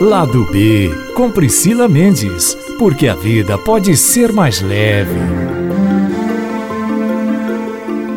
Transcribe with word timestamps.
Lado 0.00 0.44
B, 0.44 0.92
com 1.16 1.28
Priscila 1.28 1.88
Mendes, 1.88 2.54
porque 2.78 3.08
a 3.08 3.14
vida 3.14 3.58
pode 3.58 3.96
ser 3.96 4.32
mais 4.32 4.62
leve. 4.62 5.18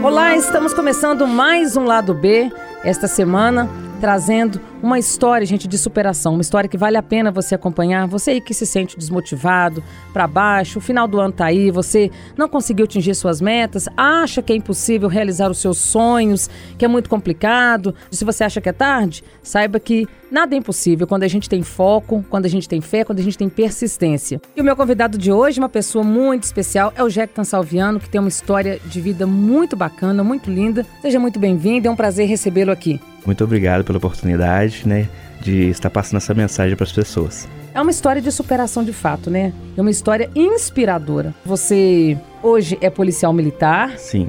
Olá, 0.04 0.38
estamos 0.38 0.76
começando 0.76 1.26
mais 1.26 1.76
um 1.76 1.84
Lado 1.84 2.14
B 2.14 2.52
esta 2.84 3.08
semana, 3.08 3.68
trazendo 4.00 4.62
uma 4.82 4.98
história, 4.98 5.46
gente, 5.46 5.68
de 5.68 5.78
superação, 5.78 6.34
uma 6.34 6.42
história 6.42 6.68
que 6.70 6.78
vale 6.78 6.98
a 6.98 7.04
pena 7.04 7.32
você 7.32 7.56
acompanhar. 7.56 8.08
Você 8.08 8.32
aí 8.32 8.42
que 8.42 8.54
se 8.54 8.66
sente 8.66 8.98
desmotivado, 8.98 9.84
para 10.12 10.28
baixo, 10.28 10.80
o 10.80 10.82
final 10.82 11.08
do 11.08 11.20
ano 11.20 11.34
tá 11.34 11.46
aí, 11.46 11.72
você 11.72 12.10
não 12.38 12.50
conseguiu 12.50 12.86
atingir 12.86 13.16
suas 13.16 13.40
metas, 13.40 13.88
acha 13.96 14.42
que 14.42 14.52
é 14.52 14.56
impossível 14.56 15.08
realizar 15.08 15.50
os 15.50 15.60
seus 15.60 15.78
sonhos, 15.78 16.50
que 16.78 16.86
é 16.86 16.88
muito 16.88 17.10
complicado. 17.10 17.94
Se 18.10 18.26
você 18.26 18.44
acha 18.44 18.60
que 18.60 18.70
é 18.70 18.74
tarde, 18.74 19.24
saiba 19.44 19.80
que 19.80 20.08
nada 20.32 20.56
é 20.56 20.58
impossível 20.58 21.06
quando 21.06 21.24
a 21.24 21.28
gente 21.28 21.50
tem 21.50 21.62
foco, 21.62 22.26
quando 22.30 22.46
a 22.46 22.50
gente 22.50 22.68
tem 22.68 22.82
fé, 22.82 23.04
quando 23.04 23.20
a 23.20 23.24
gente 23.24 23.38
tem 23.38 23.50
persistência. 23.50 24.42
E 24.56 24.62
o 24.62 24.64
meu 24.64 24.76
convidado 24.76 25.18
de 25.18 25.32
hoje, 25.32 25.60
uma 25.60 25.70
pessoa 25.70 26.04
muito 26.04 26.44
especial, 26.44 26.94
é 26.96 27.04
o 27.04 27.10
Jectan 27.10 27.44
Salviano, 27.44 28.00
que 28.00 28.10
tem 28.10 28.20
uma 28.20 28.30
história 28.30 28.80
de 28.86 29.02
vida 29.02 29.28
muito 29.28 29.76
bacana, 29.76 30.24
muito 30.24 30.50
linda. 30.50 30.86
Seja 31.02 31.20
muito 31.20 31.40
bem-vindo, 31.40 31.88
é 31.88 31.92
um 31.92 31.96
prazer 31.96 32.28
recebê-lo 32.28 32.72
aqui. 32.72 33.00
Muito 33.26 33.44
obrigado 33.44 33.84
pela 33.84 33.98
oportunidade 33.98 34.71
né, 34.86 35.08
de 35.42 35.70
estar 35.70 35.90
passando 35.90 36.18
essa 36.18 36.34
mensagem 36.34 36.76
para 36.76 36.86
as 36.86 36.92
pessoas. 36.92 37.48
É 37.74 37.82
uma 37.82 37.92
história 37.92 38.22
de 38.22 38.32
superação 38.32 38.84
de 38.84 38.92
fato, 38.92 39.30
né? 39.30 39.54
É 39.78 39.82
uma 39.82 39.92
história 39.92 40.30
inspiradora. 40.36 41.34
Você 41.46 42.18
hoje 42.44 42.78
é 42.82 42.90
policial 42.90 43.32
militar. 43.32 43.98
Sim. 43.98 44.28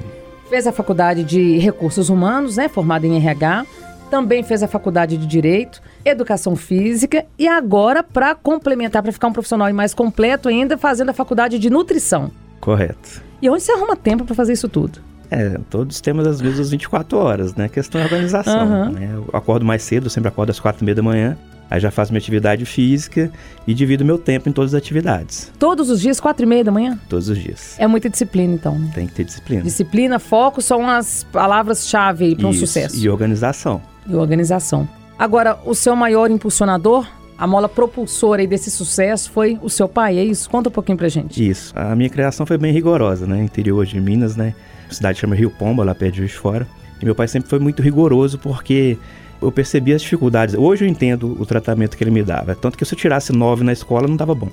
Fez 0.48 0.66
a 0.66 0.72
faculdade 0.72 1.24
de 1.24 1.58
recursos 1.58 2.08
humanos, 2.08 2.56
né? 2.56 2.68
Formado 2.68 3.04
em 3.04 3.16
RH. 3.16 3.66
Também 4.10 4.42
fez 4.42 4.62
a 4.62 4.68
faculdade 4.68 5.16
de 5.16 5.26
direito, 5.26 5.82
educação 6.04 6.54
física 6.54 7.24
e 7.38 7.48
agora 7.48 8.02
para 8.02 8.34
complementar, 8.34 9.02
para 9.02 9.10
ficar 9.10 9.28
um 9.28 9.32
profissional 9.32 9.72
mais 9.72 9.94
completo 9.94 10.48
ainda, 10.48 10.76
fazendo 10.76 11.08
a 11.08 11.14
faculdade 11.14 11.58
de 11.58 11.70
nutrição. 11.70 12.30
Correto. 12.60 13.22
E 13.40 13.48
onde 13.48 13.62
você 13.62 13.72
arruma 13.72 13.96
tempo 13.96 14.24
para 14.24 14.34
fazer 14.34 14.52
isso 14.52 14.68
tudo? 14.68 15.00
É, 15.32 15.58
todos 15.70 15.98
temos 16.02 16.26
as 16.26 16.42
mesmas 16.42 16.70
24 16.70 17.16
horas, 17.16 17.54
né? 17.54 17.64
A 17.64 17.68
questão 17.68 17.98
é 17.98 18.04
organização. 18.04 18.66
Uhum. 18.66 18.90
Né? 18.90 19.10
Eu 19.14 19.30
acordo 19.32 19.64
mais 19.64 19.82
cedo, 19.82 20.06
eu 20.06 20.10
sempre 20.10 20.28
acordo 20.28 20.50
às 20.50 20.60
4 20.60 20.82
e 20.82 20.84
meia 20.84 20.94
da 20.94 21.02
manhã. 21.02 21.38
Aí 21.70 21.80
já 21.80 21.90
faço 21.90 22.12
minha 22.12 22.18
atividade 22.18 22.66
física 22.66 23.32
e 23.66 23.72
divido 23.72 24.04
meu 24.04 24.18
tempo 24.18 24.46
em 24.46 24.52
todas 24.52 24.74
as 24.74 24.78
atividades. 24.78 25.50
Todos 25.58 25.88
os 25.88 26.02
dias, 26.02 26.20
quatro 26.20 26.44
e 26.44 26.46
meia 26.46 26.62
da 26.62 26.70
manhã? 26.70 27.00
Todos 27.08 27.30
os 27.30 27.38
dias. 27.38 27.76
É 27.78 27.86
muita 27.86 28.10
disciplina, 28.10 28.52
então. 28.52 28.78
Né? 28.78 28.90
Tem 28.94 29.06
que 29.06 29.14
ter 29.14 29.24
disciplina. 29.24 29.62
Disciplina, 29.62 30.18
foco 30.18 30.60
são 30.60 30.86
as 30.86 31.24
palavras-chave 31.32 32.36
para 32.36 32.46
um 32.46 32.52
sucesso. 32.52 32.94
E 32.94 33.08
organização. 33.08 33.80
E 34.06 34.14
organização. 34.14 34.86
Agora, 35.18 35.58
o 35.64 35.74
seu 35.74 35.96
maior 35.96 36.30
impulsionador, 36.30 37.06
a 37.42 37.46
mola 37.48 37.68
propulsora 37.68 38.46
desse 38.46 38.70
sucesso 38.70 39.28
foi 39.32 39.58
o 39.60 39.68
seu 39.68 39.88
pai, 39.88 40.16
é 40.16 40.22
isso? 40.22 40.48
Conta 40.48 40.68
um 40.68 40.72
pouquinho 40.72 40.96
pra 40.96 41.08
gente. 41.08 41.50
Isso. 41.50 41.72
A 41.76 41.92
minha 41.96 42.08
criação 42.08 42.46
foi 42.46 42.56
bem 42.56 42.72
rigorosa, 42.72 43.26
né? 43.26 43.42
Interior 43.42 43.84
de 43.84 44.00
Minas, 44.00 44.36
né? 44.36 44.54
cidade 44.88 45.18
chama 45.18 45.34
Rio 45.34 45.50
Pomba, 45.50 45.82
lá 45.82 45.92
perto 45.92 46.12
de 46.12 46.18
Juiz 46.18 46.34
Fora. 46.34 46.68
E 47.00 47.04
meu 47.04 47.16
pai 47.16 47.26
sempre 47.26 47.50
foi 47.50 47.58
muito 47.58 47.82
rigoroso 47.82 48.38
porque 48.38 48.96
eu 49.40 49.50
percebi 49.50 49.92
as 49.92 50.02
dificuldades. 50.02 50.54
Hoje 50.54 50.84
eu 50.84 50.88
entendo 50.88 51.36
o 51.36 51.44
tratamento 51.44 51.96
que 51.96 52.04
ele 52.04 52.12
me 52.12 52.22
dava. 52.22 52.54
Tanto 52.54 52.78
que 52.78 52.84
se 52.84 52.94
eu 52.94 52.98
tirasse 52.98 53.32
9 53.32 53.64
na 53.64 53.72
escola 53.72 54.06
não 54.06 54.14
dava 54.14 54.36
bom. 54.36 54.48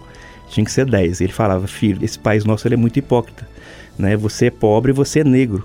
Tinha 0.50 0.66
que 0.66 0.72
ser 0.72 0.88
10. 0.88 1.22
Ele 1.22 1.32
falava, 1.32 1.68
filho, 1.68 2.04
esse 2.04 2.18
país 2.18 2.44
nosso 2.44 2.68
é 2.68 2.76
muito 2.76 2.98
hipócrita. 2.98 3.48
Né? 4.00 4.18
Você 4.18 4.48
é 4.48 4.50
pobre 4.50 4.92
você 4.92 5.20
é 5.20 5.24
negro. 5.24 5.64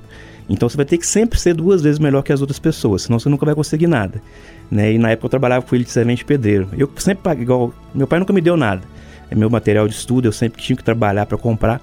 Então 0.49 0.69
você 0.69 0.77
vai 0.77 0.85
ter 0.85 0.99
que 0.99 1.07
sempre 1.07 1.39
ser 1.39 1.55
duas 1.55 1.81
vezes 1.81 1.99
melhor 1.99 2.23
que 2.23 2.33
as 2.33 2.41
outras 2.41 2.59
pessoas, 2.59 3.03
senão 3.03 3.19
você 3.19 3.29
nunca 3.29 3.47
vai 3.47 3.55
conseguir 3.55 3.87
nada. 3.87 4.21
Né? 4.75 4.95
E 4.95 4.99
na 4.99 5.11
época 5.11 5.27
eu 5.27 5.31
trabalhava 5.31 5.65
com 5.65 5.73
ele 5.77 5.85
de 5.85 5.91
servente 5.91 6.25
pedreiro. 6.25 6.69
Eu 6.77 6.91
sempre 6.97 7.41
igual. 7.41 7.73
Meu 7.95 8.09
pai 8.09 8.19
nunca 8.19 8.33
me 8.33 8.41
deu 8.41 8.57
nada. 8.57 8.83
É 9.31 9.35
meu 9.35 9.49
material 9.49 9.87
de 9.87 9.95
estudo, 9.95 10.27
eu 10.27 10.33
sempre 10.33 10.61
tinha 10.61 10.77
que 10.77 10.83
trabalhar 10.83 11.27
para 11.27 11.39
comprar. 11.39 11.81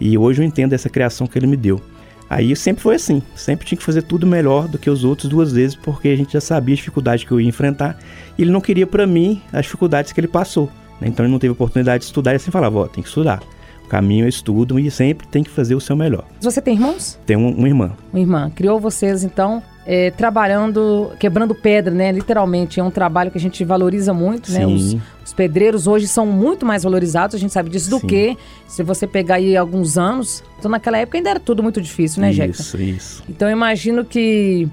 E 0.00 0.16
hoje 0.16 0.40
eu 0.40 0.46
entendo 0.46 0.72
essa 0.72 0.88
criação 0.88 1.26
que 1.26 1.36
ele 1.36 1.48
me 1.48 1.56
deu. 1.56 1.82
Aí 2.30 2.54
sempre 2.54 2.80
foi 2.80 2.94
assim, 2.94 3.22
sempre 3.34 3.66
tinha 3.66 3.76
que 3.76 3.82
fazer 3.84 4.02
tudo 4.02 4.24
melhor 4.24 4.68
do 4.68 4.78
que 4.78 4.88
os 4.88 5.02
outros 5.02 5.28
duas 5.28 5.50
vezes, 5.50 5.74
porque 5.74 6.08
a 6.08 6.16
gente 6.16 6.34
já 6.34 6.40
sabia 6.40 6.74
a 6.74 6.76
dificuldade 6.76 7.26
que 7.26 7.32
eu 7.32 7.40
ia 7.40 7.48
enfrentar. 7.48 7.98
E 8.38 8.42
ele 8.42 8.52
não 8.52 8.60
queria 8.60 8.86
para 8.86 9.04
mim 9.04 9.42
as 9.52 9.64
dificuldades 9.64 10.12
que 10.12 10.20
ele 10.20 10.28
passou. 10.28 10.70
Né? 11.00 11.08
Então 11.08 11.24
ele 11.24 11.32
não 11.32 11.40
teve 11.40 11.52
oportunidade 11.52 12.02
de 12.02 12.04
estudar 12.04 12.34
e 12.34 12.36
assim 12.36 12.52
falava, 12.52 12.78
ó, 12.78 12.86
tem 12.86 13.02
que 13.02 13.08
estudar. 13.08 13.42
Caminho 13.88 14.26
é 14.26 14.28
estudo 14.28 14.78
e 14.78 14.90
sempre 14.90 15.26
tem 15.26 15.42
que 15.42 15.50
fazer 15.50 15.74
o 15.74 15.80
seu 15.80 15.96
melhor. 15.96 16.24
Você 16.40 16.60
tem 16.60 16.74
irmãos? 16.74 17.18
Tenho 17.24 17.40
um, 17.40 17.50
uma 17.50 17.68
irmã. 17.68 17.92
Uma 18.12 18.20
irmã. 18.20 18.50
Criou 18.54 18.78
vocês, 18.78 19.24
então, 19.24 19.62
é, 19.86 20.10
trabalhando, 20.10 21.12
quebrando 21.18 21.54
pedra, 21.54 21.92
né? 21.92 22.12
Literalmente, 22.12 22.78
é 22.78 22.84
um 22.84 22.90
trabalho 22.90 23.30
que 23.30 23.38
a 23.38 23.40
gente 23.40 23.64
valoriza 23.64 24.12
muito, 24.12 24.52
né? 24.52 24.60
Sim. 24.60 24.66
né? 24.66 24.74
Os, 24.74 24.96
os, 25.24 25.32
pedreiros 25.32 25.86
hoje 25.86 26.06
são 26.06 26.26
muito 26.26 26.66
mais 26.66 26.82
valorizados, 26.82 27.34
a 27.34 27.38
gente 27.38 27.52
sabe 27.52 27.70
disso, 27.70 27.88
do 27.88 27.98
Sim. 28.00 28.06
que 28.06 28.36
se 28.66 28.82
você 28.82 29.06
pegar 29.06 29.36
aí 29.36 29.56
alguns 29.56 29.96
anos. 29.96 30.44
Então, 30.58 30.70
naquela 30.70 30.98
época 30.98 31.16
ainda 31.16 31.30
era 31.30 31.40
tudo 31.40 31.62
muito 31.62 31.80
difícil, 31.80 32.20
né, 32.20 32.32
Jeca? 32.32 32.60
Isso, 32.60 32.80
isso. 32.80 33.24
Então, 33.28 33.48
eu 33.48 33.52
imagino 33.52 34.04
que 34.04 34.68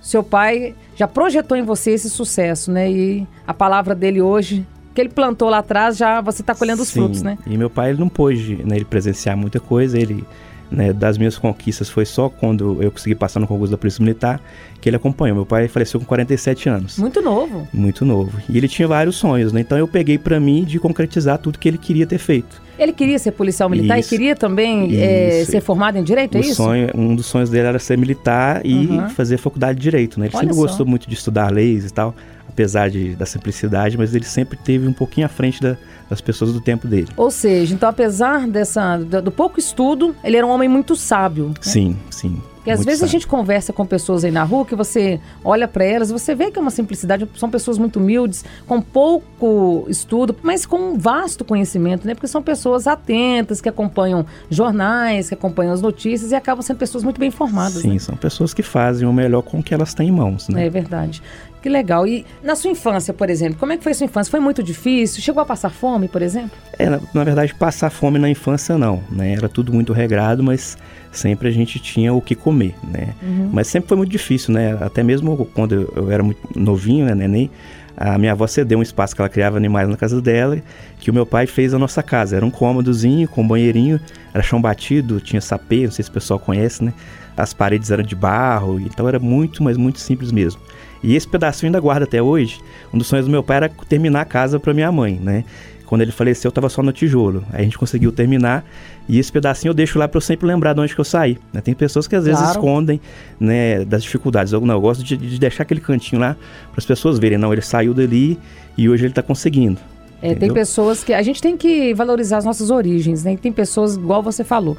seu 0.00 0.22
pai 0.22 0.74
já 0.96 1.06
projetou 1.06 1.56
em 1.56 1.62
você 1.62 1.92
esse 1.92 2.10
sucesso, 2.10 2.72
né? 2.72 2.90
E 2.90 3.26
a 3.46 3.54
palavra 3.54 3.94
dele 3.94 4.20
hoje 4.20 4.66
que 4.96 5.00
ele 5.02 5.10
plantou 5.10 5.50
lá 5.50 5.58
atrás, 5.58 5.98
já 5.98 6.22
você 6.22 6.40
está 6.40 6.54
colhendo 6.54 6.82
os 6.82 6.90
frutos, 6.90 7.22
né? 7.22 7.36
E 7.46 7.58
meu 7.58 7.68
pai 7.68 7.90
ele 7.90 8.00
não 8.00 8.08
pôde 8.08 8.56
né, 8.64 8.76
ele 8.76 8.84
presenciar 8.86 9.36
muita 9.36 9.60
coisa, 9.60 10.00
ele 10.00 10.24
né, 10.70 10.90
das 10.92 11.18
minhas 11.18 11.36
conquistas 11.36 11.88
foi 11.88 12.06
só 12.06 12.30
quando 12.30 12.82
eu 12.82 12.90
consegui 12.90 13.14
passar 13.14 13.38
no 13.38 13.46
concurso 13.46 13.70
da 13.70 13.76
Polícia 13.76 14.02
Militar 14.02 14.40
que 14.80 14.88
ele 14.88 14.96
acompanhou. 14.96 15.36
Meu 15.36 15.46
pai 15.46 15.68
faleceu 15.68 16.00
com 16.00 16.06
47 16.06 16.68
anos. 16.68 16.98
Muito 16.98 17.20
novo. 17.20 17.68
Muito 17.72 18.04
novo. 18.04 18.40
E 18.48 18.56
ele 18.56 18.66
tinha 18.66 18.88
vários 18.88 19.16
sonhos, 19.16 19.52
né? 19.52 19.60
Então 19.60 19.76
eu 19.76 19.86
peguei 19.86 20.16
para 20.16 20.40
mim 20.40 20.64
de 20.64 20.80
concretizar 20.80 21.38
tudo 21.38 21.58
que 21.58 21.68
ele 21.68 21.78
queria 21.78 22.06
ter 22.06 22.18
feito. 22.18 22.60
Ele 22.78 22.92
queria 22.92 23.18
ser 23.18 23.32
policial 23.32 23.68
militar 23.68 23.98
isso, 23.98 24.14
e 24.14 24.18
queria 24.18 24.34
também 24.34 24.98
é, 24.98 25.44
ser 25.44 25.60
formado 25.60 25.98
em 25.98 26.02
direito, 26.02 26.36
é 26.36 26.40
isso? 26.40 26.56
Sonho, 26.56 26.90
um 26.94 27.14
dos 27.14 27.26
sonhos 27.26 27.48
dele 27.48 27.68
era 27.68 27.78
ser 27.78 27.96
militar 27.96 28.60
e 28.64 28.86
uhum. 28.86 29.08
fazer 29.10 29.38
faculdade 29.38 29.78
de 29.78 29.82
direito, 29.82 30.18
né? 30.18 30.26
Ele 30.26 30.36
Olha 30.36 30.42
sempre 30.42 30.56
só. 30.56 30.62
gostou 30.62 30.86
muito 30.86 31.08
de 31.08 31.14
estudar 31.14 31.52
leis 31.52 31.86
e 31.86 31.92
tal 31.92 32.14
apesar 32.56 32.88
de, 32.88 33.14
da 33.14 33.26
simplicidade, 33.26 33.98
mas 33.98 34.14
ele 34.14 34.24
sempre 34.24 34.56
teve 34.56 34.88
um 34.88 34.92
pouquinho 34.92 35.26
à 35.26 35.28
frente 35.28 35.60
da, 35.60 35.76
das 36.08 36.22
pessoas 36.22 36.54
do 36.54 36.60
tempo 36.60 36.88
dele. 36.88 37.08
Ou 37.14 37.30
seja, 37.30 37.74
então 37.74 37.86
apesar 37.86 38.48
dessa 38.48 38.96
do, 38.96 39.30
pouco 39.30 39.60
estudo, 39.60 40.16
ele 40.24 40.38
era 40.38 40.46
um 40.46 40.50
homem 40.50 40.68
muito 40.68 40.96
sábio. 40.96 41.48
Né? 41.48 41.54
Sim, 41.60 41.96
sim. 42.10 42.40
Porque 42.56 42.70
às 42.72 42.84
vezes 42.84 43.00
sábio. 43.00 43.10
a 43.10 43.12
gente 43.12 43.26
conversa 43.28 43.72
com 43.72 43.86
pessoas 43.86 44.24
aí 44.24 44.30
na 44.32 44.42
rua 44.42 44.64
que 44.64 44.74
você 44.74 45.20
olha 45.44 45.68
para 45.68 45.84
elas, 45.84 46.10
você 46.10 46.34
vê 46.34 46.50
que 46.50 46.58
é 46.58 46.62
uma 46.62 46.70
simplicidade, 46.70 47.28
são 47.36 47.48
pessoas 47.48 47.78
muito 47.78 48.00
humildes, 48.00 48.44
com 48.66 48.80
pouco 48.80 49.86
estudo, 49.88 50.34
mas 50.42 50.66
com 50.66 50.76
um 50.76 50.98
vasto 50.98 51.44
conhecimento, 51.44 52.06
né? 52.06 52.14
Porque 52.14 52.26
são 52.26 52.42
pessoas 52.42 52.88
atentas, 52.88 53.60
que 53.60 53.68
acompanham 53.68 54.26
jornais, 54.50 55.28
que 55.28 55.34
acompanham 55.34 55.72
as 55.72 55.80
notícias 55.80 56.32
e 56.32 56.34
acabam 56.34 56.60
sendo 56.62 56.78
pessoas 56.78 57.04
muito 57.04 57.20
bem 57.20 57.28
informadas. 57.28 57.82
Sim, 57.82 57.92
né? 57.92 57.98
são 58.00 58.16
pessoas 58.16 58.52
que 58.52 58.64
fazem 58.64 59.06
o 59.06 59.12
melhor 59.12 59.42
com 59.42 59.60
o 59.60 59.62
que 59.62 59.72
elas 59.72 59.94
têm 59.94 60.08
em 60.08 60.12
mãos, 60.12 60.48
né? 60.48 60.66
É 60.66 60.70
verdade. 60.70 61.22
Que 61.66 61.70
legal. 61.70 62.06
E 62.06 62.24
na 62.44 62.54
sua 62.54 62.70
infância, 62.70 63.12
por 63.12 63.28
exemplo, 63.28 63.58
como 63.58 63.72
é 63.72 63.76
que 63.76 63.82
foi 63.82 63.90
a 63.90 63.94
sua 63.96 64.04
infância? 64.04 64.30
Foi 64.30 64.38
muito 64.38 64.62
difícil? 64.62 65.20
Chegou 65.20 65.42
a 65.42 65.44
passar 65.44 65.68
fome, 65.68 66.06
por 66.06 66.22
exemplo? 66.22 66.52
É, 66.78 66.88
na, 66.88 67.00
na 67.12 67.24
verdade, 67.24 67.52
passar 67.56 67.90
fome 67.90 68.20
na 68.20 68.30
infância 68.30 68.78
não, 68.78 69.02
né? 69.10 69.32
Era 69.32 69.48
tudo 69.48 69.72
muito 69.72 69.92
regrado, 69.92 70.44
mas 70.44 70.78
sempre 71.10 71.48
a 71.48 71.50
gente 71.50 71.80
tinha 71.80 72.14
o 72.14 72.20
que 72.20 72.36
comer, 72.36 72.76
né? 72.84 73.08
Uhum. 73.20 73.50
Mas 73.52 73.66
sempre 73.66 73.88
foi 73.88 73.96
muito 73.96 74.12
difícil, 74.12 74.54
né? 74.54 74.78
Até 74.80 75.02
mesmo 75.02 75.44
quando 75.46 75.92
eu 75.96 76.08
era 76.08 76.22
muito 76.22 76.38
novinho, 76.54 77.04
né, 77.04 77.16
neném, 77.16 77.50
a 77.96 78.16
minha 78.16 78.30
avó 78.30 78.46
cedeu 78.46 78.78
um 78.78 78.82
espaço 78.82 79.16
que 79.16 79.20
ela 79.20 79.28
criava 79.28 79.56
animais 79.56 79.88
na 79.88 79.96
casa 79.96 80.22
dela, 80.22 80.62
que 81.00 81.10
o 81.10 81.14
meu 81.14 81.26
pai 81.26 81.48
fez 81.48 81.74
a 81.74 81.80
nossa 81.80 82.00
casa. 82.00 82.36
Era 82.36 82.46
um 82.46 82.50
cômodozinho 82.50 83.26
com 83.26 83.42
um 83.42 83.48
banheirinho, 83.48 83.98
era 84.32 84.40
chão 84.40 84.62
batido, 84.62 85.20
tinha 85.20 85.40
sapê, 85.40 85.82
não 85.82 85.90
sei 85.90 86.04
se 86.04 86.10
o 86.10 86.12
pessoal 86.12 86.38
conhece, 86.38 86.84
né? 86.84 86.94
As 87.36 87.52
paredes 87.52 87.90
eram 87.90 88.04
de 88.04 88.14
barro, 88.14 88.78
então 88.78 89.08
era 89.08 89.18
muito, 89.18 89.64
mas 89.64 89.76
muito 89.76 89.98
simples 89.98 90.30
mesmo. 90.30 90.60
E 91.02 91.14
esse 91.14 91.26
pedacinho 91.26 91.68
ainda 91.68 91.80
guarda 91.80 92.04
até 92.04 92.22
hoje. 92.22 92.60
Um 92.92 92.98
dos 92.98 93.06
sonhos 93.06 93.26
do 93.26 93.30
meu 93.30 93.42
pai 93.42 93.58
era 93.58 93.68
terminar 93.88 94.22
a 94.22 94.24
casa 94.24 94.58
para 94.58 94.72
minha 94.74 94.90
mãe, 94.90 95.18
né? 95.22 95.44
Quando 95.86 96.02
ele 96.02 96.10
faleceu, 96.10 96.48
eu 96.48 96.52
tava 96.52 96.68
só 96.68 96.82
no 96.82 96.92
tijolo. 96.92 97.44
Aí 97.52 97.60
a 97.60 97.64
gente 97.64 97.78
conseguiu 97.78 98.10
terminar. 98.10 98.64
E 99.08 99.20
esse 99.20 99.30
pedacinho 99.30 99.70
eu 99.70 99.74
deixo 99.74 99.98
lá 99.98 100.08
para 100.08 100.16
eu 100.16 100.20
sempre 100.20 100.46
lembrar 100.46 100.72
de 100.72 100.80
onde 100.80 100.92
que 100.92 101.00
eu 101.00 101.04
saí. 101.04 101.38
Né? 101.52 101.60
Tem 101.60 101.74
pessoas 101.74 102.08
que 102.08 102.16
às 102.16 102.24
vezes 102.24 102.40
claro. 102.40 102.58
escondem 102.58 103.00
né, 103.38 103.84
das 103.84 104.02
dificuldades. 104.02 104.52
Eu, 104.52 104.60
não, 104.60 104.74
eu 104.74 104.80
gosto 104.80 105.04
de, 105.04 105.16
de 105.16 105.38
deixar 105.38 105.62
aquele 105.62 105.80
cantinho 105.80 106.20
lá 106.20 106.34
para 106.72 106.78
as 106.78 106.84
pessoas 106.84 107.20
verem. 107.20 107.38
Não, 107.38 107.52
ele 107.52 107.62
saiu 107.62 107.94
dali 107.94 108.36
e 108.76 108.88
hoje 108.88 109.04
ele 109.04 109.12
está 109.12 109.22
conseguindo. 109.22 109.78
É, 110.20 110.34
tem 110.34 110.52
pessoas 110.52 111.04
que. 111.04 111.12
A 111.12 111.22
gente 111.22 111.40
tem 111.40 111.56
que 111.56 111.94
valorizar 111.94 112.38
as 112.38 112.44
nossas 112.44 112.70
origens, 112.70 113.22
né? 113.22 113.36
Tem 113.36 113.52
pessoas, 113.52 113.96
igual 113.96 114.22
você 114.22 114.42
falou, 114.42 114.76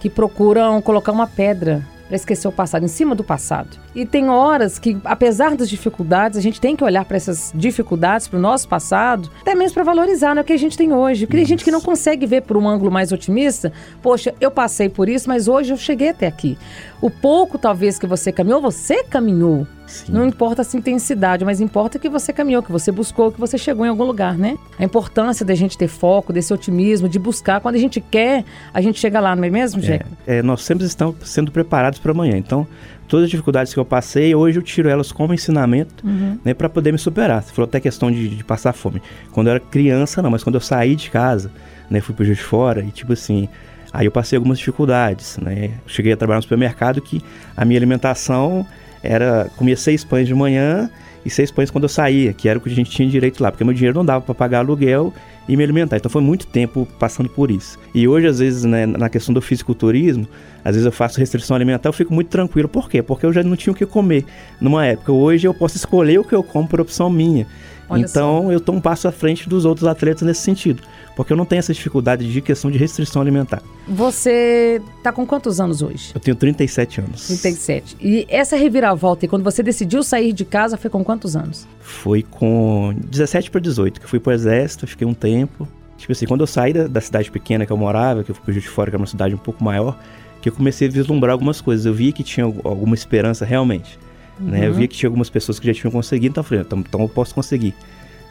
que 0.00 0.10
procuram 0.10 0.82
colocar 0.82 1.12
uma 1.12 1.26
pedra 1.26 1.86
para 2.10 2.16
esquecer 2.16 2.48
o 2.48 2.52
passado, 2.52 2.84
em 2.84 2.88
cima 2.88 3.14
do 3.14 3.22
passado. 3.22 3.78
E 3.94 4.04
tem 4.04 4.28
horas 4.28 4.80
que, 4.80 4.98
apesar 5.04 5.54
das 5.54 5.70
dificuldades, 5.70 6.36
a 6.36 6.42
gente 6.42 6.60
tem 6.60 6.74
que 6.74 6.82
olhar 6.82 7.04
para 7.04 7.16
essas 7.16 7.52
dificuldades, 7.54 8.26
para 8.26 8.36
o 8.36 8.42
nosso 8.42 8.68
passado, 8.68 9.30
até 9.40 9.54
mesmo 9.54 9.74
para 9.74 9.84
valorizar 9.84 10.34
né, 10.34 10.40
o 10.40 10.44
que 10.44 10.52
a 10.52 10.58
gente 10.58 10.76
tem 10.76 10.92
hoje. 10.92 11.24
Porque 11.24 11.36
tem 11.36 11.46
gente 11.46 11.62
que 11.62 11.70
não 11.70 11.80
consegue 11.80 12.26
ver 12.26 12.42
por 12.42 12.56
um 12.56 12.68
ângulo 12.68 12.90
mais 12.90 13.12
otimista. 13.12 13.72
Poxa, 14.02 14.34
eu 14.40 14.50
passei 14.50 14.88
por 14.88 15.08
isso, 15.08 15.28
mas 15.28 15.46
hoje 15.46 15.72
eu 15.72 15.76
cheguei 15.76 16.08
até 16.08 16.26
aqui. 16.26 16.58
O 17.00 17.08
pouco, 17.08 17.56
talvez, 17.56 17.96
que 17.96 18.08
você 18.08 18.32
caminhou, 18.32 18.60
você 18.60 19.04
caminhou. 19.04 19.64
Sim. 19.90 20.12
Não 20.12 20.24
importa 20.26 20.62
a 20.62 20.76
intensidade, 20.76 21.44
mas 21.44 21.60
importa 21.60 21.98
que 21.98 22.08
você 22.08 22.32
caminhou, 22.32 22.62
que 22.62 22.70
você 22.70 22.92
buscou, 22.92 23.32
que 23.32 23.40
você 23.40 23.58
chegou 23.58 23.84
em 23.84 23.88
algum 23.88 24.04
lugar, 24.04 24.38
né? 24.38 24.56
A 24.78 24.84
importância 24.84 25.44
da 25.44 25.54
gente 25.54 25.76
ter 25.76 25.88
foco, 25.88 26.32
desse 26.32 26.52
otimismo, 26.54 27.08
de 27.08 27.18
buscar. 27.18 27.60
Quando 27.60 27.74
a 27.74 27.78
gente 27.78 28.00
quer, 28.00 28.44
a 28.72 28.80
gente 28.80 28.98
chega 29.00 29.18
lá, 29.20 29.34
não 29.34 29.44
é 29.44 29.50
mesmo, 29.50 29.80
Jack? 29.80 30.04
É, 30.26 30.38
é, 30.38 30.42
nós 30.42 30.62
sempre 30.62 30.86
estamos 30.86 31.16
sendo 31.24 31.50
preparados 31.50 31.98
para 31.98 32.12
amanhã. 32.12 32.36
Então, 32.36 32.66
todas 33.08 33.24
as 33.24 33.30
dificuldades 33.30 33.74
que 33.74 33.80
eu 33.80 33.84
passei, 33.84 34.32
hoje 34.34 34.58
eu 34.58 34.62
tiro 34.62 34.88
elas 34.88 35.10
como 35.10 35.34
ensinamento, 35.34 36.06
Uhum. 36.06 36.38
né, 36.44 36.54
para 36.54 36.68
poder 36.68 36.92
me 36.92 36.98
superar. 36.98 37.42
Você 37.42 37.52
falou 37.52 37.68
até 37.68 37.80
questão 37.80 38.10
de, 38.10 38.28
de 38.28 38.44
passar 38.44 38.72
fome. 38.72 39.02
Quando 39.32 39.48
eu 39.48 39.52
era 39.52 39.60
criança, 39.60 40.22
não, 40.22 40.30
mas 40.30 40.44
quando 40.44 40.54
eu 40.54 40.60
saí 40.60 40.94
de 40.94 41.10
casa, 41.10 41.50
né, 41.90 42.00
fui 42.00 42.14
pro 42.14 42.24
Juiz 42.24 42.38
de 42.38 42.44
Fora 42.44 42.82
e 42.84 42.90
tipo 42.92 43.12
assim, 43.12 43.48
aí 43.92 44.06
eu 44.06 44.12
passei 44.12 44.36
algumas 44.36 44.58
dificuldades, 44.58 45.36
né? 45.38 45.72
Cheguei 45.86 46.12
a 46.12 46.16
trabalhar 46.16 46.36
no 46.38 46.42
supermercado 46.42 47.00
que 47.00 47.20
a 47.56 47.64
minha 47.64 47.76
alimentação 47.78 48.64
era 49.02 49.50
comia 49.56 49.76
seis 49.76 50.04
pães 50.04 50.26
de 50.26 50.34
manhã 50.34 50.90
e 51.24 51.30
seis 51.30 51.50
pães 51.50 51.70
quando 51.70 51.84
eu 51.84 51.88
saía, 51.88 52.32
que 52.32 52.48
era 52.48 52.58
o 52.58 52.62
que 52.62 52.70
a 52.70 52.74
gente 52.74 52.90
tinha 52.90 53.08
direito 53.08 53.42
lá, 53.42 53.50
porque 53.50 53.64
meu 53.64 53.74
dinheiro 53.74 53.96
não 53.96 54.04
dava 54.04 54.24
para 54.24 54.34
pagar 54.34 54.60
aluguel 54.60 55.12
e 55.48 55.56
me 55.56 55.62
alimentar. 55.62 55.96
Então 55.96 56.10
foi 56.10 56.22
muito 56.22 56.46
tempo 56.46 56.86
passando 56.98 57.28
por 57.28 57.50
isso. 57.50 57.78
E 57.94 58.06
hoje, 58.06 58.26
às 58.26 58.38
vezes, 58.38 58.64
né, 58.64 58.86
na 58.86 59.08
questão 59.08 59.34
do 59.34 59.42
fisiculturismo, 59.42 60.26
às 60.64 60.74
vezes 60.74 60.86
eu 60.86 60.92
faço 60.92 61.18
restrição 61.18 61.56
alimentar, 61.56 61.88
eu 61.88 61.92
fico 61.92 62.14
muito 62.14 62.28
tranquilo. 62.28 62.68
Por 62.68 62.88
quê? 62.88 63.02
Porque 63.02 63.26
eu 63.26 63.32
já 63.32 63.42
não 63.42 63.56
tinha 63.56 63.72
o 63.72 63.76
que 63.76 63.84
comer 63.84 64.24
numa 64.60 64.86
época. 64.86 65.12
Hoje 65.12 65.46
eu 65.46 65.52
posso 65.52 65.76
escolher 65.76 66.20
o 66.20 66.24
que 66.24 66.34
eu 66.34 66.42
como 66.42 66.68
por 66.68 66.80
opção 66.80 67.10
minha. 67.10 67.46
Olha 67.90 68.02
então 68.02 68.50
eu 68.52 68.58
estou 68.58 68.74
um 68.74 68.80
passo 68.80 69.08
à 69.08 69.12
frente 69.12 69.48
dos 69.48 69.64
outros 69.64 69.86
atletas 69.88 70.22
nesse 70.22 70.40
sentido. 70.42 70.82
Porque 71.16 71.32
eu 71.32 71.36
não 71.36 71.44
tenho 71.44 71.58
essa 71.58 71.72
dificuldade 71.74 72.32
de 72.32 72.40
questão 72.40 72.70
de 72.70 72.78
restrição 72.78 73.20
alimentar. 73.20 73.62
Você 73.86 74.80
tá 75.02 75.12
com 75.12 75.26
quantos 75.26 75.60
anos 75.60 75.82
hoje? 75.82 76.12
Eu 76.14 76.20
tenho 76.20 76.36
37 76.36 77.00
anos. 77.00 77.26
37. 77.26 77.96
E 78.00 78.26
essa 78.28 78.56
reviravolta, 78.56 79.24
e 79.24 79.28
quando 79.28 79.42
você 79.42 79.62
decidiu 79.62 80.02
sair 80.02 80.32
de 80.32 80.44
casa, 80.44 80.76
foi 80.76 80.88
com 80.88 81.04
quantos 81.04 81.36
anos? 81.36 81.66
Foi 81.80 82.22
com 82.22 82.94
17 83.10 83.50
para 83.50 83.60
18 83.60 84.00
que 84.00 84.06
fui 84.08 84.18
pro 84.20 84.32
exército, 84.32 84.86
fiquei 84.86 85.06
um 85.06 85.12
tempo. 85.14 85.68
Tipo 85.98 86.12
assim, 86.12 86.26
quando 86.26 86.40
eu 86.40 86.46
saí 86.46 86.72
da, 86.72 86.86
da 86.86 87.00
cidade 87.00 87.30
pequena 87.30 87.66
que 87.66 87.72
eu 87.72 87.76
morava, 87.76 88.24
que 88.24 88.30
eu 88.30 88.34
fui 88.34 88.42
pro 88.44 88.52
Juiz 88.52 88.64
de 88.64 88.70
Fora, 88.70 88.90
que 88.90 88.96
era 88.96 89.00
uma 89.02 89.06
cidade 89.06 89.34
um 89.34 89.38
pouco 89.38 89.62
maior, 89.62 89.98
que 90.40 90.48
eu 90.48 90.52
comecei 90.52 90.88
a 90.88 90.90
vislumbrar 90.90 91.32
algumas 91.32 91.60
coisas. 91.60 91.84
Eu 91.84 91.92
vi 91.92 92.12
que 92.12 92.22
tinha 92.22 92.46
al- 92.46 92.54
alguma 92.64 92.94
esperança 92.94 93.44
realmente. 93.44 93.98
Né? 94.40 94.66
Eu 94.66 94.74
via 94.74 94.88
que 94.88 94.96
tinha 94.96 95.08
algumas 95.08 95.28
pessoas 95.30 95.58
que 95.58 95.66
já 95.66 95.74
tinham 95.74 95.90
conseguido, 95.90 96.32
então 96.32 96.40
eu 96.42 96.44
falei, 96.48 96.64
então, 96.64 96.78
então 96.80 97.00
eu 97.02 97.08
posso 97.08 97.34
conseguir. 97.34 97.74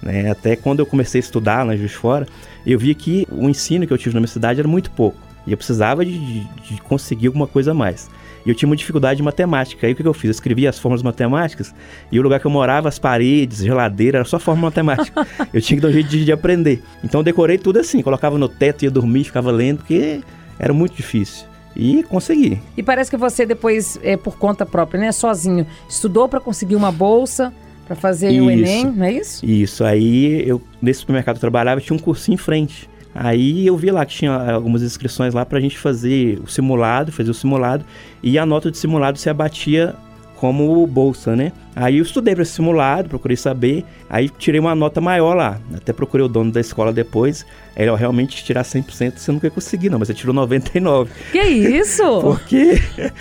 Né? 0.01 0.29
Até 0.31 0.56
quando 0.56 0.79
eu 0.79 0.85
comecei 0.85 1.19
a 1.19 1.23
estudar 1.23 1.65
em 1.73 1.77
Juiz 1.77 1.91
Fora, 1.94 2.25
eu 2.65 2.79
vi 2.79 2.95
que 2.95 3.27
o 3.31 3.47
ensino 3.50 3.85
que 3.85 3.94
eu 3.94 3.97
tive 3.97 4.13
na 4.15 4.19
minha 4.21 4.27
cidade 4.27 4.59
era 4.59 4.67
muito 4.67 4.89
pouco. 4.91 5.17
E 5.45 5.51
eu 5.51 5.57
precisava 5.57 6.03
de, 6.06 6.11
de- 6.17 6.47
de 6.75 6.81
conseguir 6.81 7.27
alguma 7.27 7.47
coisa 7.47 7.71
a 7.71 7.73
mais. 7.73 8.09
E 8.45 8.50
eu 8.50 8.56
tinha 8.56 8.67
uma 8.67 8.75
dificuldade 8.75 9.17
de 9.17 9.23
matemática. 9.23 9.85
Aí 9.85 9.94
o 9.94 9.95
que, 9.95 10.01
que 10.01 10.07
eu 10.07 10.13
fiz? 10.13 10.25
Eu 10.25 10.31
escrevia 10.31 10.69
as 10.69 10.79
fórmulas 10.79 11.03
matemáticas 11.03 11.73
e 12.12 12.19
o 12.19 12.21
lugar 12.23 12.39
que 12.39 12.47
eu 12.47 12.51
morava, 12.51 12.88
as 12.88 12.97
paredes, 13.00 13.59
geladeira, 13.59 14.19
era 14.19 14.25
só 14.25 14.39
fórmula 14.39 14.67
matemática. 14.69 15.27
eu 15.53 15.62
tinha 15.62 15.77
que 15.77 15.81
dar 15.81 15.89
um 15.89 15.94
jeito 15.94 16.09
de, 16.09 16.23
de 16.25 16.31
aprender. 16.31 16.81
Então 17.03 17.19
eu 17.19 17.23
decorei 17.23 17.57
tudo 17.57 17.79
assim, 17.79 18.01
colocava 18.01 18.38
no 18.38 18.47
teto, 18.47 18.83
ia 18.83 18.91
dormir, 18.91 19.25
ficava 19.25 19.51
lendo, 19.51 19.77
porque 19.79 20.21
era 20.57 20.73
muito 20.73 20.95
difícil. 20.95 21.45
E 21.75 22.04
consegui. 22.04 22.60
E 22.75 22.83
parece 22.83 23.10
que 23.10 23.18
você 23.18 23.45
depois, 23.45 24.00
é, 24.04 24.18
por 24.18 24.38
conta 24.38 24.66
própria, 24.66 25.00
né, 25.00 25.12
sozinho, 25.12 25.66
estudou 25.88 26.27
para 26.27 26.39
conseguir 26.39 26.75
uma 26.75 26.92
bolsa 26.92 27.54
para 27.86 27.95
fazer 27.95 28.27
o 28.39 28.51
Isso. 28.51 28.71
Enem, 28.71 28.86
não 28.86 29.06
é 29.06 29.13
isso? 29.13 29.45
Isso, 29.45 29.83
aí 29.83 30.48
eu, 30.48 30.62
nesse 30.81 31.00
supermercado 31.00 31.38
eu 31.38 31.42
trabalhava, 31.42 31.81
tinha 31.81 31.95
um 31.95 32.00
cursinho 32.00 32.36
em 32.36 32.38
frente. 32.38 32.89
Aí 33.16 33.66
eu 33.66 33.75
vi 33.75 33.89
lá 33.89 34.06
que 34.06 34.13
tinha 34.13 34.31
algumas 34.31 34.83
inscrições 34.83 35.33
lá 35.33 35.45
pra 35.45 35.60
gente 35.60 35.77
fazer 35.77 36.39
o 36.44 36.48
simulado, 36.48 37.12
fazer 37.12 37.31
o 37.31 37.33
simulado, 37.33 37.83
e 38.22 38.38
a 38.38 38.45
nota 38.45 38.69
de 38.69 38.77
simulado 38.77 39.18
se 39.18 39.30
abatia 39.30 39.95
como 40.36 40.88
bolsa, 40.88 41.36
né? 41.36 41.51
Aí 41.75 41.98
eu 41.98 42.04
estudei 42.04 42.33
para 42.33 42.44
esse 42.44 42.54
simulado, 42.54 43.10
procurei 43.10 43.36
saber, 43.36 43.83
aí 44.10 44.30
tirei 44.30 44.60
uma 44.60 44.74
nota 44.74 45.01
maior 45.01 45.36
lá. 45.36 45.60
Até 45.74 45.92
procurei 45.92 46.25
o 46.25 46.30
dono 46.30 46.51
da 46.51 46.62
escola 46.62 46.94
depois. 46.94 47.45
Aí, 47.79 47.87
ó, 47.87 47.95
realmente 47.95 48.43
tirar 48.43 48.63
100% 48.63 49.13
você 49.15 49.31
nunca 49.31 49.47
ia 49.47 49.51
conseguir, 49.51 49.89
não, 49.89 49.97
mas 49.97 50.09
você 50.09 50.13
tirou 50.13 50.35
99. 50.35 51.09
Que 51.31 51.39
isso? 51.39 52.03
Porque 52.19 52.77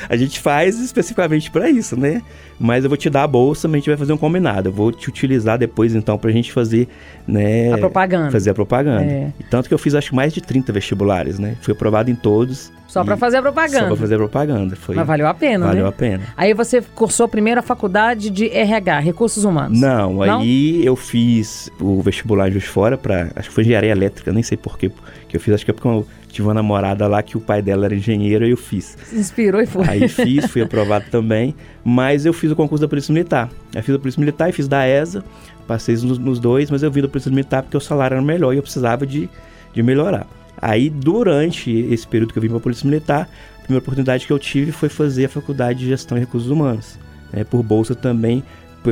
a 0.08 0.16
gente 0.16 0.40
faz 0.40 0.80
especificamente 0.80 1.48
para 1.48 1.70
isso, 1.70 1.96
né? 1.98 2.22
Mas 2.58 2.82
eu 2.82 2.90
vou 2.90 2.96
te 2.96 3.08
dar 3.08 3.22
a 3.22 3.26
bolsa, 3.28 3.68
mas 3.68 3.74
a 3.74 3.78
gente 3.78 3.88
vai 3.90 3.96
fazer 3.96 4.12
um 4.12 4.16
combinado. 4.16 4.68
Eu 4.68 4.72
vou 4.72 4.90
te 4.90 5.08
utilizar 5.08 5.56
depois, 5.56 5.94
então, 5.94 6.18
pra 6.18 6.32
gente 6.32 6.52
fazer, 6.52 6.88
né? 7.24 7.72
A 7.72 7.78
propaganda. 7.78 8.32
Fazer 8.32 8.50
a 8.50 8.54
propaganda. 8.54 9.04
É. 9.04 9.32
Tanto 9.48 9.68
que 9.68 9.74
eu 9.74 9.78
fiz, 9.78 9.94
acho 9.94 10.12
mais 10.12 10.32
de 10.34 10.40
30 10.40 10.72
vestibulares, 10.72 11.38
né? 11.38 11.54
Fui 11.60 11.72
aprovado 11.72 12.10
em 12.10 12.16
todos. 12.16 12.72
Só 12.88 13.04
para 13.04 13.18
fazer 13.18 13.36
a 13.36 13.40
Só 13.40 13.42
propaganda. 13.42 13.86
pra 13.86 13.96
fazer 13.96 14.14
a 14.14 14.18
propaganda. 14.18 14.74
Foi, 14.74 14.96
Mas 14.96 15.06
valeu 15.06 15.26
a 15.26 15.34
pena, 15.34 15.66
valeu 15.66 15.82
né? 15.84 15.88
a 15.88 15.92
pena. 15.92 16.24
Aí 16.34 16.54
você 16.54 16.80
cursou 16.80 17.28
primeiro 17.28 17.60
a 17.60 17.62
faculdade 17.62 18.30
de 18.30 18.48
RH, 18.48 19.00
Recursos 19.00 19.44
Humanos. 19.44 19.78
Não, 19.78 20.14
Não? 20.14 20.40
aí 20.40 20.84
eu 20.84 20.96
fiz 20.96 21.70
o 21.78 22.00
vestibular 22.00 22.50
de 22.50 22.58
Fora 22.60 22.96
para, 22.96 23.30
acho 23.36 23.50
que 23.50 23.54
foi 23.54 23.62
engenharia 23.62 23.90
elétrica, 23.92 24.32
nem 24.32 24.42
sei 24.48 24.56
por 24.56 24.78
quê 24.78 24.90
que 25.28 25.36
eu 25.36 25.40
fiz, 25.40 25.54
acho 25.54 25.64
que 25.64 25.70
é 25.70 25.74
porque 25.74 25.86
eu 25.86 26.06
tive 26.28 26.46
uma 26.46 26.54
namorada 26.54 27.06
lá 27.06 27.22
que 27.22 27.36
o 27.36 27.40
pai 27.40 27.60
dela 27.60 27.86
era 27.86 27.94
engenheiro 27.94 28.46
e 28.46 28.50
eu 28.50 28.56
fiz. 28.56 28.96
Se 29.04 29.16
inspirou 29.16 29.60
e 29.60 29.66
foi. 29.66 29.86
Aí 29.86 30.08
fiz, 30.08 30.46
fui 30.46 30.62
aprovado 30.62 31.06
também, 31.12 31.54
mas 31.84 32.24
eu 32.26 32.32
fiz 32.32 32.50
o 32.50 32.56
concurso 32.56 32.82
da 32.82 32.88
Polícia 32.88 33.12
Militar. 33.12 33.50
Eu 33.74 33.82
fiz 33.82 33.94
a 33.94 33.98
Polícia 33.98 34.20
Militar 34.20 34.48
e 34.48 34.52
fiz 34.52 34.66
da 34.66 34.86
ESA, 34.86 35.24
passei 35.66 35.94
nos, 35.96 36.18
nos 36.18 36.38
dois, 36.38 36.70
mas 36.70 36.82
eu 36.82 36.90
vim 36.90 37.02
da 37.02 37.08
Polícia 37.08 37.30
Militar 37.30 37.62
porque 37.62 37.76
o 37.76 37.80
salário 37.80 38.14
era 38.14 38.22
melhor 38.22 38.52
e 38.52 38.56
eu 38.56 38.62
precisava 38.62 39.06
de, 39.06 39.28
de 39.72 39.82
melhorar. 39.82 40.26
Aí, 40.60 40.90
durante 40.90 41.70
esse 41.70 42.06
período 42.06 42.32
que 42.32 42.38
eu 42.38 42.42
vim 42.42 42.48
para 42.48 42.56
a 42.56 42.60
Polícia 42.60 42.88
Militar, 42.88 43.28
a 43.58 43.62
primeira 43.62 43.82
oportunidade 43.82 44.26
que 44.26 44.32
eu 44.32 44.38
tive 44.38 44.72
foi 44.72 44.88
fazer 44.88 45.26
a 45.26 45.28
Faculdade 45.28 45.80
de 45.80 45.86
Gestão 45.86 46.16
e 46.16 46.20
Recursos 46.20 46.50
Humanos, 46.50 46.98
né, 47.32 47.44
por 47.44 47.62
bolsa 47.62 47.94
também 47.94 48.42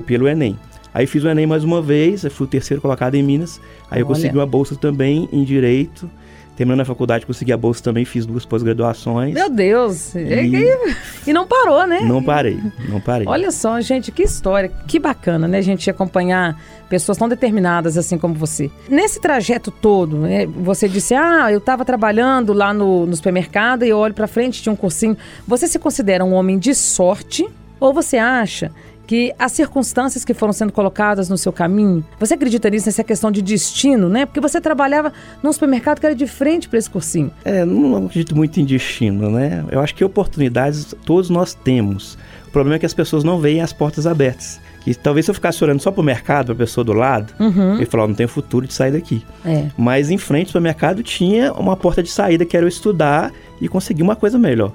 pelo 0.06 0.28
Enem. 0.28 0.56
Aí 0.96 1.06
fiz 1.06 1.22
o 1.22 1.28
Enem 1.28 1.46
mais 1.46 1.62
uma 1.62 1.82
vez, 1.82 2.24
eu 2.24 2.30
fui 2.30 2.46
o 2.46 2.48
terceiro 2.48 2.80
colocado 2.80 3.16
em 3.16 3.22
Minas, 3.22 3.60
aí 3.90 4.00
eu 4.00 4.06
Olha. 4.06 4.14
consegui 4.14 4.34
uma 4.34 4.46
bolsa 4.46 4.74
também 4.74 5.28
em 5.30 5.44
Direito, 5.44 6.10
Terminando 6.56 6.80
a 6.80 6.84
faculdade, 6.86 7.26
consegui 7.26 7.52
a 7.52 7.56
bolsa 7.56 7.82
também, 7.82 8.06
fiz 8.06 8.24
duas 8.24 8.46
pós-graduações. 8.46 9.34
Meu 9.34 9.50
Deus. 9.50 10.14
E... 10.14 10.20
E 10.20 10.96
e 11.26 11.32
não 11.34 11.46
parou, 11.46 11.86
né? 11.86 12.00
não 12.00 12.22
parei, 12.22 12.58
não 12.88 12.98
parei. 12.98 13.28
Olha 13.28 13.50
só, 13.50 13.78
gente, 13.82 14.10
que 14.10 14.22
história, 14.22 14.70
que 14.88 14.98
bacana, 14.98 15.46
né? 15.46 15.60
Gente 15.60 15.90
acompanhar 15.90 16.58
pessoas 16.88 17.18
tão 17.18 17.28
determinadas 17.28 17.98
assim 17.98 18.16
como 18.16 18.32
você. 18.32 18.70
Nesse 18.88 19.20
trajeto 19.20 19.70
todo, 19.70 20.16
né, 20.16 20.46
você 20.46 20.88
disse: 20.88 21.14
Ah, 21.14 21.52
eu 21.52 21.58
estava 21.58 21.84
trabalhando 21.84 22.54
lá 22.54 22.72
no, 22.72 23.04
no 23.04 23.14
supermercado 23.14 23.84
e 23.84 23.90
eu 23.90 23.98
olho 23.98 24.14
para 24.14 24.26
frente, 24.26 24.62
tinha 24.62 24.72
um 24.72 24.76
cursinho. 24.76 25.14
Você 25.46 25.68
se 25.68 25.78
considera 25.78 26.24
um 26.24 26.32
homem 26.32 26.58
de 26.58 26.74
sorte 26.74 27.46
ou 27.78 27.92
você 27.92 28.16
acha 28.16 28.72
que 29.06 29.32
as 29.38 29.52
circunstâncias 29.52 30.24
que 30.24 30.34
foram 30.34 30.52
sendo 30.52 30.72
colocadas 30.72 31.28
no 31.28 31.38
seu 31.38 31.52
caminho, 31.52 32.04
você 32.18 32.34
acredita 32.34 32.68
nisso, 32.68 32.86
nessa 32.86 33.04
questão 33.04 33.30
de 33.30 33.40
destino, 33.40 34.08
né? 34.08 34.26
Porque 34.26 34.40
você 34.40 34.60
trabalhava 34.60 35.12
num 35.42 35.52
supermercado 35.52 36.00
que 36.00 36.06
era 36.06 36.14
de 36.14 36.26
frente 36.26 36.68
para 36.68 36.78
esse 36.78 36.90
cursinho. 36.90 37.30
É, 37.44 37.64
não 37.64 38.06
acredito 38.06 38.34
muito 38.34 38.58
em 38.60 38.64
destino, 38.64 39.30
né? 39.30 39.64
Eu 39.70 39.80
acho 39.80 39.94
que 39.94 40.04
oportunidades 40.04 40.94
todos 41.04 41.30
nós 41.30 41.54
temos. 41.54 42.18
O 42.48 42.50
problema 42.50 42.76
é 42.76 42.78
que 42.78 42.86
as 42.86 42.94
pessoas 42.94 43.22
não 43.22 43.38
veem 43.38 43.60
as 43.60 43.72
portas 43.72 44.06
abertas. 44.06 44.58
Que 44.82 44.94
talvez 44.94 45.26
se 45.26 45.30
eu 45.30 45.34
ficasse 45.34 45.62
olhando 45.64 45.80
só 45.80 45.90
pro 45.90 46.02
mercado, 46.02 46.46
pra 46.46 46.54
pessoa 46.54 46.84
do 46.84 46.92
lado, 46.92 47.32
Uhum. 47.40 47.78
eu 47.80 47.86
falar, 47.86 48.04
"Ó, 48.04 48.06
não 48.08 48.14
tenho 48.14 48.28
futuro 48.28 48.66
de 48.66 48.72
sair 48.72 48.92
daqui. 48.92 49.22
É. 49.44 49.66
Mas 49.76 50.10
em 50.10 50.16
frente 50.18 50.46
ao 50.46 50.52
supermercado 50.52 51.02
tinha 51.02 51.52
uma 51.52 51.76
porta 51.76 52.02
de 52.02 52.08
saída 52.10 52.44
que 52.44 52.56
era 52.56 52.64
eu 52.64 52.68
estudar 52.68 53.32
e 53.60 53.68
conseguir 53.68 54.02
uma 54.02 54.14
coisa 54.16 54.38
melhor. 54.38 54.72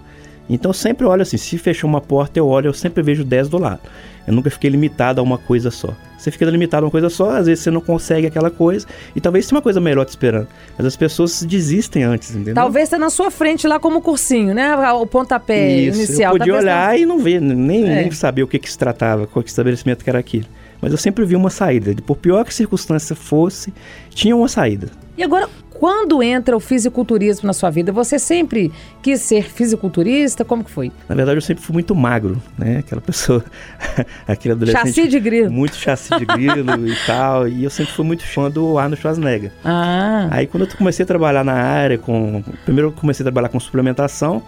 Então 0.56 0.70
eu 0.70 0.74
sempre 0.74 1.06
olho 1.06 1.22
assim, 1.22 1.38
se 1.38 1.58
fechou 1.58 1.90
uma 1.90 2.02
porta, 2.02 2.38
eu 2.40 2.48
olho, 2.48 2.68
eu 2.68 2.74
sempre 2.74 3.02
vejo 3.02 3.24
10 3.24 3.50
do 3.50 3.58
lado. 3.58 3.82
Eu 4.28 4.34
nunca 4.34 4.50
fiquei 4.50 4.70
limitado 4.70 5.20
a 5.20 5.24
uma 5.24 5.38
coisa 5.38 5.72
só. 5.72 5.90
Você 6.18 6.30
fica 6.30 6.46
limitado 6.46 6.84
a 6.84 6.88
uma 6.88 6.92
coisa 6.92 7.10
só, 7.10 7.32
às 7.32 7.48
vezes 7.48 7.64
você 7.64 7.72
não 7.72 7.82
consegue 7.82 8.28
aquela 8.28 8.52
coisa, 8.52 8.86
e 9.16 9.20
talvez 9.20 9.48
tenha 9.48 9.58
uma 9.58 9.62
coisa 9.62 9.82
melhor 9.82 10.06
te 10.06 10.10
esperando. 10.10 10.48
Mas 10.78 10.86
as 10.86 10.96
pessoas 10.96 11.42
desistem 11.42 12.04
antes, 12.04 12.30
entendeu? 12.32 12.54
Talvez 12.54 12.90
tá 12.90 13.00
na 13.00 13.10
sua 13.10 13.32
frente 13.32 13.68
lá 13.68 13.80
como 13.80 14.00
cursinho, 14.02 14.54
né? 14.54 14.76
O 14.92 15.08
pontapé 15.08 15.76
Isso, 15.80 15.98
inicial. 15.98 16.34
eu 16.34 16.40
podia 16.40 16.56
olhar 16.56 17.00
e 17.00 17.06
não 17.06 17.18
ver, 17.18 17.42
nem, 17.42 17.84
É. 17.90 18.02
nem 18.02 18.12
saber 18.12 18.44
o 18.44 18.48
que, 18.48 18.60
que 18.60 18.72
se 18.72 18.78
tratava, 18.78 19.26
qual 19.26 19.42
que 19.42 19.50
estabelecimento 19.50 20.04
que 20.04 20.10
era 20.10 20.20
aquilo. 20.20 20.46
Mas 20.80 20.92
eu 20.92 20.98
sempre 20.98 21.26
vi 21.26 21.36
uma 21.36 21.50
saída. 21.50 21.94
Por 22.06 22.18
pior 22.18 22.44
que 22.44 22.50
a 22.50 22.54
circunstância 22.54 23.16
fosse, 23.16 23.74
tinha 24.10 24.36
uma 24.36 24.48
saída. 24.48 24.90
E 25.22 25.24
agora, 25.24 25.48
quando 25.70 26.24
entra 26.24 26.58
o 26.58 26.60
fisiculturismo 26.60 27.46
na 27.46 27.54
sua 27.54 27.70
vida? 27.70 27.92
Você 27.92 28.18
sempre 28.18 28.72
quis 29.04 29.22
ser 29.22 29.44
fisiculturista? 29.44 30.44
Como 30.44 30.64
que 30.64 30.72
foi? 30.72 30.92
Na 31.08 31.14
verdade, 31.14 31.38
eu 31.38 31.44
sempre 31.44 31.64
fui 31.64 31.74
muito 31.74 31.94
magro, 31.94 32.42
né? 32.58 32.80
Aquela 32.80 33.00
pessoa, 33.00 33.46
aquele 34.28 34.54
adolescente. 34.54 34.88
Chassi 34.88 35.08
de 35.08 35.20
grilo. 35.20 35.52
Muito 35.52 35.76
chassi 35.76 36.10
de 36.18 36.26
grilo 36.26 36.88
e 36.88 36.96
tal. 37.06 37.48
E 37.48 37.64
eu 37.64 37.70
sempre 37.70 37.94
fui 37.94 38.04
muito 38.04 38.26
fã 38.26 38.50
do 38.50 38.80
Arnold 38.80 39.00
Schwarzenegger. 39.00 39.52
Ah, 39.64 40.28
Aí 40.32 40.48
quando 40.48 40.66
eu 40.66 40.76
comecei 40.76 41.04
a 41.04 41.06
trabalhar 41.08 41.44
na 41.44 41.54
área 41.54 42.00
com. 42.00 42.44
Primeiro 42.66 42.88
eu 42.88 42.92
comecei 42.94 43.24
a 43.24 43.26
trabalhar 43.26 43.50
com 43.50 43.60
suplementação, 43.60 44.42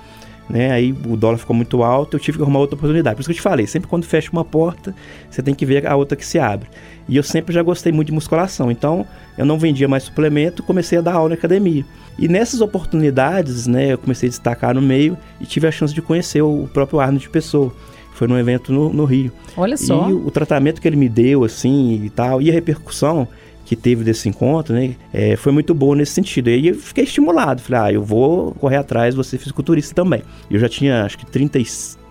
né? 0.50 0.72
Aí 0.72 0.92
o 0.92 1.16
dólar 1.16 1.38
ficou 1.38 1.56
muito 1.56 1.84
alto, 1.84 2.16
eu 2.16 2.20
tive 2.20 2.38
que 2.38 2.44
arrumar 2.44 2.60
outra 2.60 2.76
oportunidade. 2.76 3.16
Por 3.16 3.22
isso 3.22 3.30
que 3.30 3.34
eu 3.34 3.38
te 3.38 3.42
falei, 3.42 3.66
sempre 3.68 3.90
quando 3.90 4.06
fecha 4.06 4.30
uma 4.32 4.46
porta, 4.46 4.94
você 5.30 5.42
tem 5.42 5.54
que 5.54 5.66
ver 5.66 5.88
a 5.88 5.96
outra 5.96 6.16
que 6.16 6.26
se 6.26 6.40
abre. 6.40 6.68
E 7.08 7.18
eu 7.18 7.24
sempre 7.24 7.54
já 7.54 7.62
gostei 7.62 7.92
muito 7.92 8.08
de 8.08 8.14
musculação, 8.14 8.72
então 8.72 9.06
eu 9.38 9.46
não 9.46 9.58
vendia 9.58 9.88
mais 9.88 10.04
suplemento, 10.04 10.64
comecei 10.64 10.98
a 10.98 11.02
dar 11.02 11.14
aula 11.14 11.30
na 11.30 11.36
academia. 11.36 11.86
E 12.18 12.28
nessas 12.28 12.62
oportunidades, 12.62 13.68
né, 13.68 13.94
eu 13.94 13.98
comecei 13.98 14.28
a 14.28 14.30
destacar 14.30 14.76
no 14.76 14.82
meio 14.82 15.18
e 15.42 15.46
tive 15.46 15.68
a 15.68 15.72
chance 15.72 15.94
de 15.94 16.02
conhecer 16.02 16.42
o 16.42 16.70
próprio 16.72 17.00
Arnold 17.00 17.24
de 17.24 17.30
pessoa. 17.30 17.74
Foi 18.14 18.28
num 18.28 18.38
evento 18.38 18.72
no, 18.72 18.94
no 18.94 19.06
Rio. 19.06 19.32
Olha 19.58 19.76
só. 19.76 20.08
E 20.08 20.14
o, 20.14 20.28
o 20.28 20.32
tratamento 20.32 20.80
que 20.80 20.88
ele 20.88 20.96
me 20.96 21.10
deu, 21.10 21.44
assim, 21.44 22.00
e 22.04 22.10
tal, 22.12 22.40
e 22.42 22.50
a 22.50 22.54
repercussão 22.54 23.28
que 23.66 23.76
teve 23.76 24.04
desse 24.04 24.28
encontro, 24.28 24.74
né, 24.74 24.96
é, 25.14 25.36
foi 25.36 25.52
muito 25.52 25.74
boa 25.74 25.96
nesse 25.96 26.14
sentido. 26.14 26.50
E 26.50 26.54
aí 26.54 26.68
eu 26.68 26.76
fiquei 26.76 27.04
estimulado, 27.04 27.62
falei, 27.62 27.82
ah, 27.82 27.94
eu 27.94 28.04
vou 28.04 28.54
correr 28.56 28.78
atrás, 28.78 29.16
você 29.16 29.38
fisiculturista 29.38 29.94
também. 29.94 30.22
Eu 30.50 30.60
já 30.60 30.68
tinha, 30.68 31.04
acho 31.04 31.18
que 31.18 31.26
30, 31.26 31.60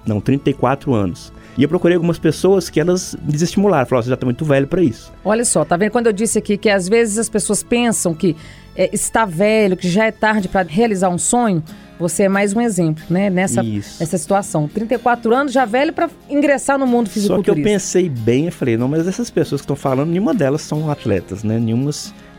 não, 0.06 0.20
34 0.20 0.94
anos. 0.94 1.32
E 1.56 1.62
eu 1.62 1.68
procurei 1.68 1.96
algumas 1.96 2.18
pessoas 2.18 2.70
que 2.70 2.80
elas 2.80 3.14
me 3.22 3.32
desestimularam, 3.32 3.86
falaram, 3.86 4.02
você 4.02 4.08
já 4.08 4.14
está 4.14 4.24
muito 4.24 4.44
velho 4.44 4.66
para 4.66 4.82
isso. 4.82 5.12
Olha 5.22 5.44
só, 5.44 5.64
tá 5.64 5.76
vendo 5.76 5.90
quando 5.90 6.06
eu 6.06 6.12
disse 6.12 6.38
aqui 6.38 6.56
que 6.56 6.70
às 6.70 6.88
vezes 6.88 7.18
as 7.18 7.28
pessoas 7.28 7.62
pensam 7.62 8.14
que 8.14 8.34
é, 8.74 8.88
está 8.92 9.26
velho, 9.26 9.76
que 9.76 9.88
já 9.88 10.06
é 10.06 10.10
tarde 10.10 10.48
para 10.48 10.66
realizar 10.66 11.10
um 11.10 11.18
sonho, 11.18 11.62
você 11.98 12.24
é 12.24 12.28
mais 12.28 12.54
um 12.54 12.60
exemplo, 12.60 13.04
né? 13.08 13.30
Nessa, 13.30 13.62
nessa 13.62 14.18
situação. 14.18 14.68
34 14.68 15.34
anos, 15.34 15.52
já 15.52 15.64
velho 15.64 15.92
para 15.92 16.08
ingressar 16.28 16.78
no 16.78 16.86
mundo 16.86 17.08
fisiculturista. 17.08 17.52
Só 17.52 17.54
que 17.54 17.60
eu 17.60 17.64
pensei 17.64 18.08
bem, 18.08 18.46
eu 18.46 18.52
falei, 18.52 18.76
não, 18.76 18.88
mas 18.88 19.06
essas 19.06 19.30
pessoas 19.30 19.60
que 19.60 19.64
estão 19.64 19.76
falando, 19.76 20.10
nenhuma 20.10 20.34
delas 20.34 20.62
são 20.62 20.90
atletas, 20.90 21.42
né? 21.44 21.58
Nenhuma 21.58 21.90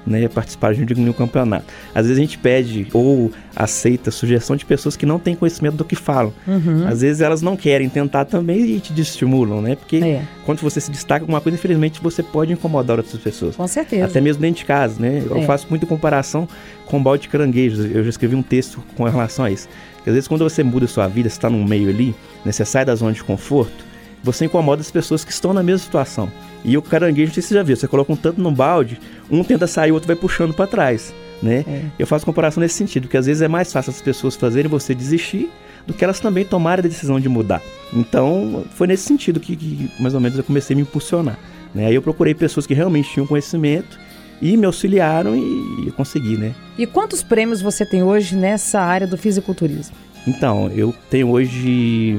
né, 0.06 0.28
participar 0.28 0.74
de 0.74 1.00
um 1.00 1.14
campeonato. 1.14 1.66
Às 1.94 2.06
vezes 2.08 2.18
a 2.18 2.22
gente 2.22 2.38
pede 2.38 2.88
ou 2.94 3.32
aceita 3.56 4.12
sugestão 4.12 4.56
de 4.56 4.66
pessoas 4.66 4.96
que 4.96 5.06
não 5.06 5.20
têm 5.20 5.36
conhecimento 5.36 5.76
do 5.76 5.86
que 5.86 5.96
falam. 5.96 6.34
Uhum. 6.48 6.88
Às 6.88 7.02
vezes 7.02 7.22
elas 7.22 7.42
não 7.42 7.56
querem 7.56 7.90
tentar 7.90 8.26
também 8.26 8.62
e 8.76 8.80
te 8.80 9.00
estimulam, 9.00 9.62
né? 9.62 9.76
Porque 9.76 9.98
é. 9.98 10.22
quando 10.46 10.60
você 10.60 10.80
se 10.80 10.92
destaca 10.92 11.26
com 11.26 11.32
uma 11.32 11.42
coisa, 11.42 11.58
infelizmente 11.58 12.02
você 12.02 12.22
pode 12.22 12.52
incomodar 12.54 12.98
outras 12.98 13.22
pessoas. 13.22 13.56
Com 13.56 13.68
certeza. 13.68 14.06
Até 14.06 14.20
mesmo 14.20 14.42
dentro 14.42 14.60
de 14.60 14.66
casa, 14.66 15.00
né? 15.00 15.24
Eu 15.26 15.38
é. 15.38 15.46
faço 15.46 15.68
muita 15.70 15.86
comparação 15.86 16.48
com 16.86 16.98
o 16.98 17.04
balde 17.04 17.24
de 17.24 17.30
caranguejos. 17.30 17.86
Eu 17.94 18.04
já 18.04 18.10
escrevi 18.10 18.36
um 18.36 18.44
texto 18.44 18.84
com 18.96 19.04
relação 19.04 19.46
a 19.46 19.52
isso. 19.52 19.68
Porque 19.96 20.10
às 20.10 20.16
vezes 20.16 20.28
quando 20.28 20.44
você 20.44 20.64
muda 20.64 20.86
a 20.86 20.88
sua 20.88 21.08
vida, 21.08 21.30
você 21.30 21.36
está 21.36 21.50
num 21.50 21.64
meio 21.64 21.90
ali, 21.90 22.16
né, 22.44 22.52
você 22.52 22.66
sai 22.66 22.84
da 22.84 22.94
zona 22.94 23.14
de 23.14 23.24
conforto, 23.24 23.93
você 24.24 24.46
incomoda 24.46 24.82
as 24.82 24.90
pessoas 24.90 25.26
que 25.26 25.32
estão 25.32 25.54
na 25.54 25.62
mesma 25.62 25.80
situação. 25.80 26.32
E 26.64 26.78
o 26.78 26.82
caranguejo, 26.82 27.28
não 27.28 27.34
sei 27.34 27.44
se 27.44 27.50
você 27.50 27.56
já 27.56 27.64
viu, 27.64 27.76
você 27.76 27.88
coloca 27.88 28.12
um 28.12 28.16
tanto 28.16 28.42
no 28.42 28.52
balde, 28.52 29.00
um 29.30 29.44
tenta 29.44 29.68
sair, 29.68 29.92
o 29.92 29.96
outro 29.96 30.08
vai 30.08 30.16
puxando 30.16 30.54
para 30.54 30.66
trás, 30.66 31.14
né? 31.42 31.66
É. 31.68 31.82
Eu 32.00 32.08
faço 32.08 32.26
comparação 32.26 32.62
nesse 32.62 32.76
sentido, 32.76 33.04
porque 33.04 33.18
às 33.18 33.26
vezes 33.26 33.42
é 33.42 33.50
mais 33.50 33.72
fácil 33.72 33.92
as 33.92 34.02
pessoas 34.02 34.36
fazerem 34.36 34.70
você 34.70 34.96
desistir 34.96 35.52
do 35.86 35.94
que 35.94 36.04
elas 36.04 36.22
também 36.22 36.46
tomarem 36.46 36.86
a 36.86 36.88
decisão 36.88 37.20
de 37.20 37.28
mudar. 37.28 37.62
Então, 37.92 38.64
foi 38.72 38.88
nesse 38.88 39.04
sentido 39.04 39.40
que, 39.42 39.58
que 39.58 39.92
mais 40.00 40.14
ou 40.14 40.22
menos 40.22 40.38
eu 40.38 40.44
comecei 40.44 40.74
a 40.74 40.78
me 40.78 40.84
impulsionar. 40.84 41.38
Né? 41.76 41.88
Aí 41.88 41.96
eu 41.96 42.02
procurei 42.02 42.34
pessoas 42.34 42.66
que 42.66 42.74
realmente 42.74 43.12
tinham 43.12 43.28
conhecimento 43.28 44.00
e 44.42 44.56
me 44.56 44.66
auxiliaram 44.66 45.36
e, 45.36 45.88
e 45.88 45.92
consegui, 45.92 46.38
né? 46.38 46.54
E 46.78 46.86
quantos 46.86 47.22
prêmios 47.22 47.62
você 47.62 47.86
tem 47.86 48.04
hoje 48.04 48.36
nessa 48.36 48.80
área 48.80 49.08
do 49.08 49.18
fisiculturismo? 49.18 49.96
Então, 50.26 50.70
eu 50.74 50.94
tenho 51.10 51.30
hoje 51.30 52.18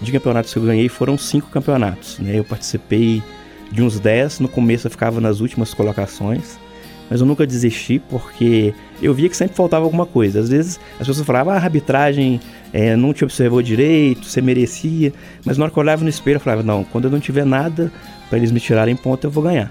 de 0.00 0.12
campeonatos 0.12 0.52
que 0.52 0.58
eu 0.58 0.62
ganhei 0.62 0.88
foram 0.88 1.18
cinco 1.18 1.48
campeonatos, 1.50 2.18
né? 2.18 2.38
Eu 2.38 2.44
participei 2.44 3.22
de 3.70 3.82
uns 3.82 4.00
10. 4.00 4.40
No 4.40 4.48
começo 4.48 4.86
eu 4.86 4.90
ficava 4.90 5.20
nas 5.20 5.40
últimas 5.40 5.74
colocações, 5.74 6.58
mas 7.08 7.20
eu 7.20 7.26
nunca 7.26 7.46
desisti 7.46 7.98
porque 7.98 8.74
eu 9.02 9.12
via 9.12 9.28
que 9.28 9.36
sempre 9.36 9.56
faltava 9.56 9.84
alguma 9.84 10.06
coisa. 10.06 10.40
Às 10.40 10.48
vezes 10.48 10.80
as 10.98 11.06
pessoas 11.06 11.26
falavam, 11.26 11.52
ah, 11.52 11.56
a 11.56 11.62
arbitragem 11.62 12.40
é, 12.72 12.96
não 12.96 13.12
te 13.12 13.24
observou 13.24 13.62
direito, 13.62 14.24
você 14.24 14.40
merecia, 14.40 15.12
mas 15.44 15.58
na 15.58 15.64
hora 15.64 15.72
que 15.72 15.78
eu 15.78 15.82
olhava 15.82 16.02
no 16.02 16.08
espelho 16.08 16.36
eu 16.36 16.40
falava, 16.40 16.62
não, 16.62 16.84
quando 16.84 17.04
eu 17.06 17.10
não 17.10 17.20
tiver 17.20 17.44
nada 17.44 17.92
para 18.28 18.38
eles 18.38 18.50
me 18.50 18.60
tirarem 18.60 18.96
ponto 18.96 19.26
eu 19.26 19.30
vou 19.30 19.42
ganhar. 19.42 19.70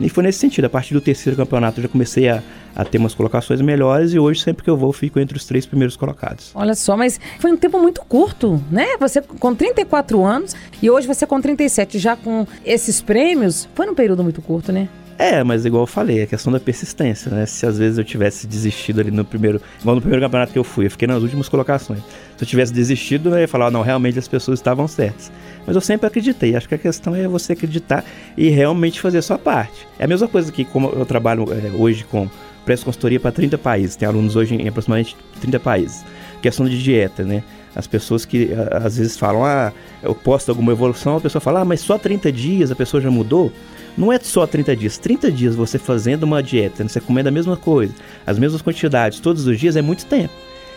E 0.00 0.08
foi 0.08 0.24
nesse 0.24 0.40
sentido, 0.40 0.64
a 0.64 0.70
partir 0.70 0.92
do 0.92 1.00
terceiro 1.00 1.36
campeonato 1.36 1.78
eu 1.78 1.82
já 1.82 1.88
comecei 1.88 2.28
a, 2.28 2.42
a 2.74 2.84
ter 2.84 2.98
umas 2.98 3.14
colocações 3.14 3.60
melhores 3.60 4.12
e 4.12 4.18
hoje 4.18 4.40
sempre 4.40 4.64
que 4.64 4.70
eu 4.70 4.76
vou 4.76 4.92
fico 4.92 5.20
entre 5.20 5.36
os 5.36 5.44
três 5.44 5.66
primeiros 5.66 5.96
colocados. 5.96 6.50
Olha 6.54 6.74
só, 6.74 6.96
mas 6.96 7.20
foi 7.38 7.52
um 7.52 7.56
tempo 7.56 7.78
muito 7.78 8.00
curto, 8.02 8.62
né? 8.70 8.96
Você 8.98 9.20
com 9.22 9.54
34 9.54 10.24
anos 10.24 10.54
e 10.82 10.90
hoje 10.90 11.06
você 11.06 11.26
com 11.26 11.40
37, 11.40 11.98
já 11.98 12.16
com 12.16 12.46
esses 12.64 13.00
prêmios, 13.00 13.68
foi 13.74 13.86
num 13.86 13.94
período 13.94 14.22
muito 14.22 14.42
curto, 14.42 14.72
né? 14.72 14.88
É, 15.16 15.44
mas 15.44 15.64
igual 15.64 15.84
eu 15.84 15.86
falei, 15.86 16.22
a 16.22 16.26
questão 16.26 16.52
da 16.52 16.58
persistência, 16.58 17.30
né? 17.30 17.46
Se 17.46 17.64
às 17.64 17.78
vezes 17.78 17.98
eu 17.98 18.04
tivesse 18.04 18.46
desistido 18.46 19.00
ali 19.00 19.10
no 19.10 19.24
primeiro. 19.24 19.60
No 19.84 20.00
primeiro 20.00 20.24
campeonato 20.24 20.52
que 20.52 20.58
eu 20.58 20.64
fui, 20.64 20.86
eu 20.86 20.90
fiquei 20.90 21.06
nas 21.06 21.22
últimas 21.22 21.48
colocações. 21.48 22.00
Se 22.36 22.42
eu 22.42 22.48
tivesse 22.48 22.72
desistido, 22.72 23.30
eu 23.30 23.38
ia 23.38 23.48
falar, 23.48 23.70
não, 23.70 23.82
realmente 23.82 24.18
as 24.18 24.26
pessoas 24.26 24.58
estavam 24.58 24.88
certas. 24.88 25.30
Mas 25.64 25.76
eu 25.76 25.80
sempre 25.80 26.06
acreditei. 26.06 26.56
Acho 26.56 26.68
que 26.68 26.74
a 26.74 26.78
questão 26.78 27.14
é 27.14 27.28
você 27.28 27.52
acreditar 27.52 28.04
e 28.36 28.48
realmente 28.48 29.00
fazer 29.00 29.18
a 29.18 29.22
sua 29.22 29.38
parte. 29.38 29.86
É 29.98 30.04
a 30.04 30.08
mesma 30.08 30.26
coisa 30.26 30.50
que 30.50 30.64
como 30.64 30.88
eu 30.88 31.06
trabalho 31.06 31.46
é, 31.52 31.70
hoje 31.76 32.04
com 32.04 32.28
presto 32.64 32.84
consultoria 32.84 33.20
para 33.20 33.32
30 33.32 33.58
países. 33.58 33.96
Tem 33.96 34.08
alunos 34.08 34.36
hoje 34.36 34.54
em 34.54 34.68
aproximadamente 34.68 35.16
30 35.40 35.60
países. 35.60 36.04
Questão 36.42 36.68
de 36.68 36.82
dieta, 36.82 37.22
né? 37.22 37.42
As 37.74 37.86
pessoas 37.86 38.24
que 38.24 38.50
às 38.70 38.98
vezes 38.98 39.16
falam, 39.16 39.44
ah, 39.44 39.72
eu 40.02 40.14
posto 40.14 40.48
alguma 40.48 40.72
evolução, 40.72 41.16
a 41.16 41.20
pessoa 41.20 41.40
fala, 41.40 41.60
ah, 41.60 41.64
mas 41.64 41.80
só 41.80 41.98
30 41.98 42.30
dias 42.30 42.70
a 42.70 42.76
pessoa 42.76 43.00
já 43.00 43.10
mudou. 43.10 43.52
Não 43.96 44.12
é 44.12 44.18
só 44.20 44.46
30 44.46 44.76
dias. 44.76 44.98
30 44.98 45.30
dias 45.30 45.54
você 45.54 45.78
fazendo 45.78 46.24
uma 46.24 46.42
dieta, 46.42 46.82
né? 46.82 46.88
você 46.88 47.00
comendo 47.00 47.28
a 47.28 47.32
mesma 47.32 47.56
coisa, 47.56 47.92
as 48.26 48.38
mesmas 48.38 48.62
quantidades 48.62 49.20
todos 49.20 49.46
os 49.46 49.58
dias 49.58 49.76
é 49.76 49.82
muito 49.82 50.06
tempo. 50.06 50.32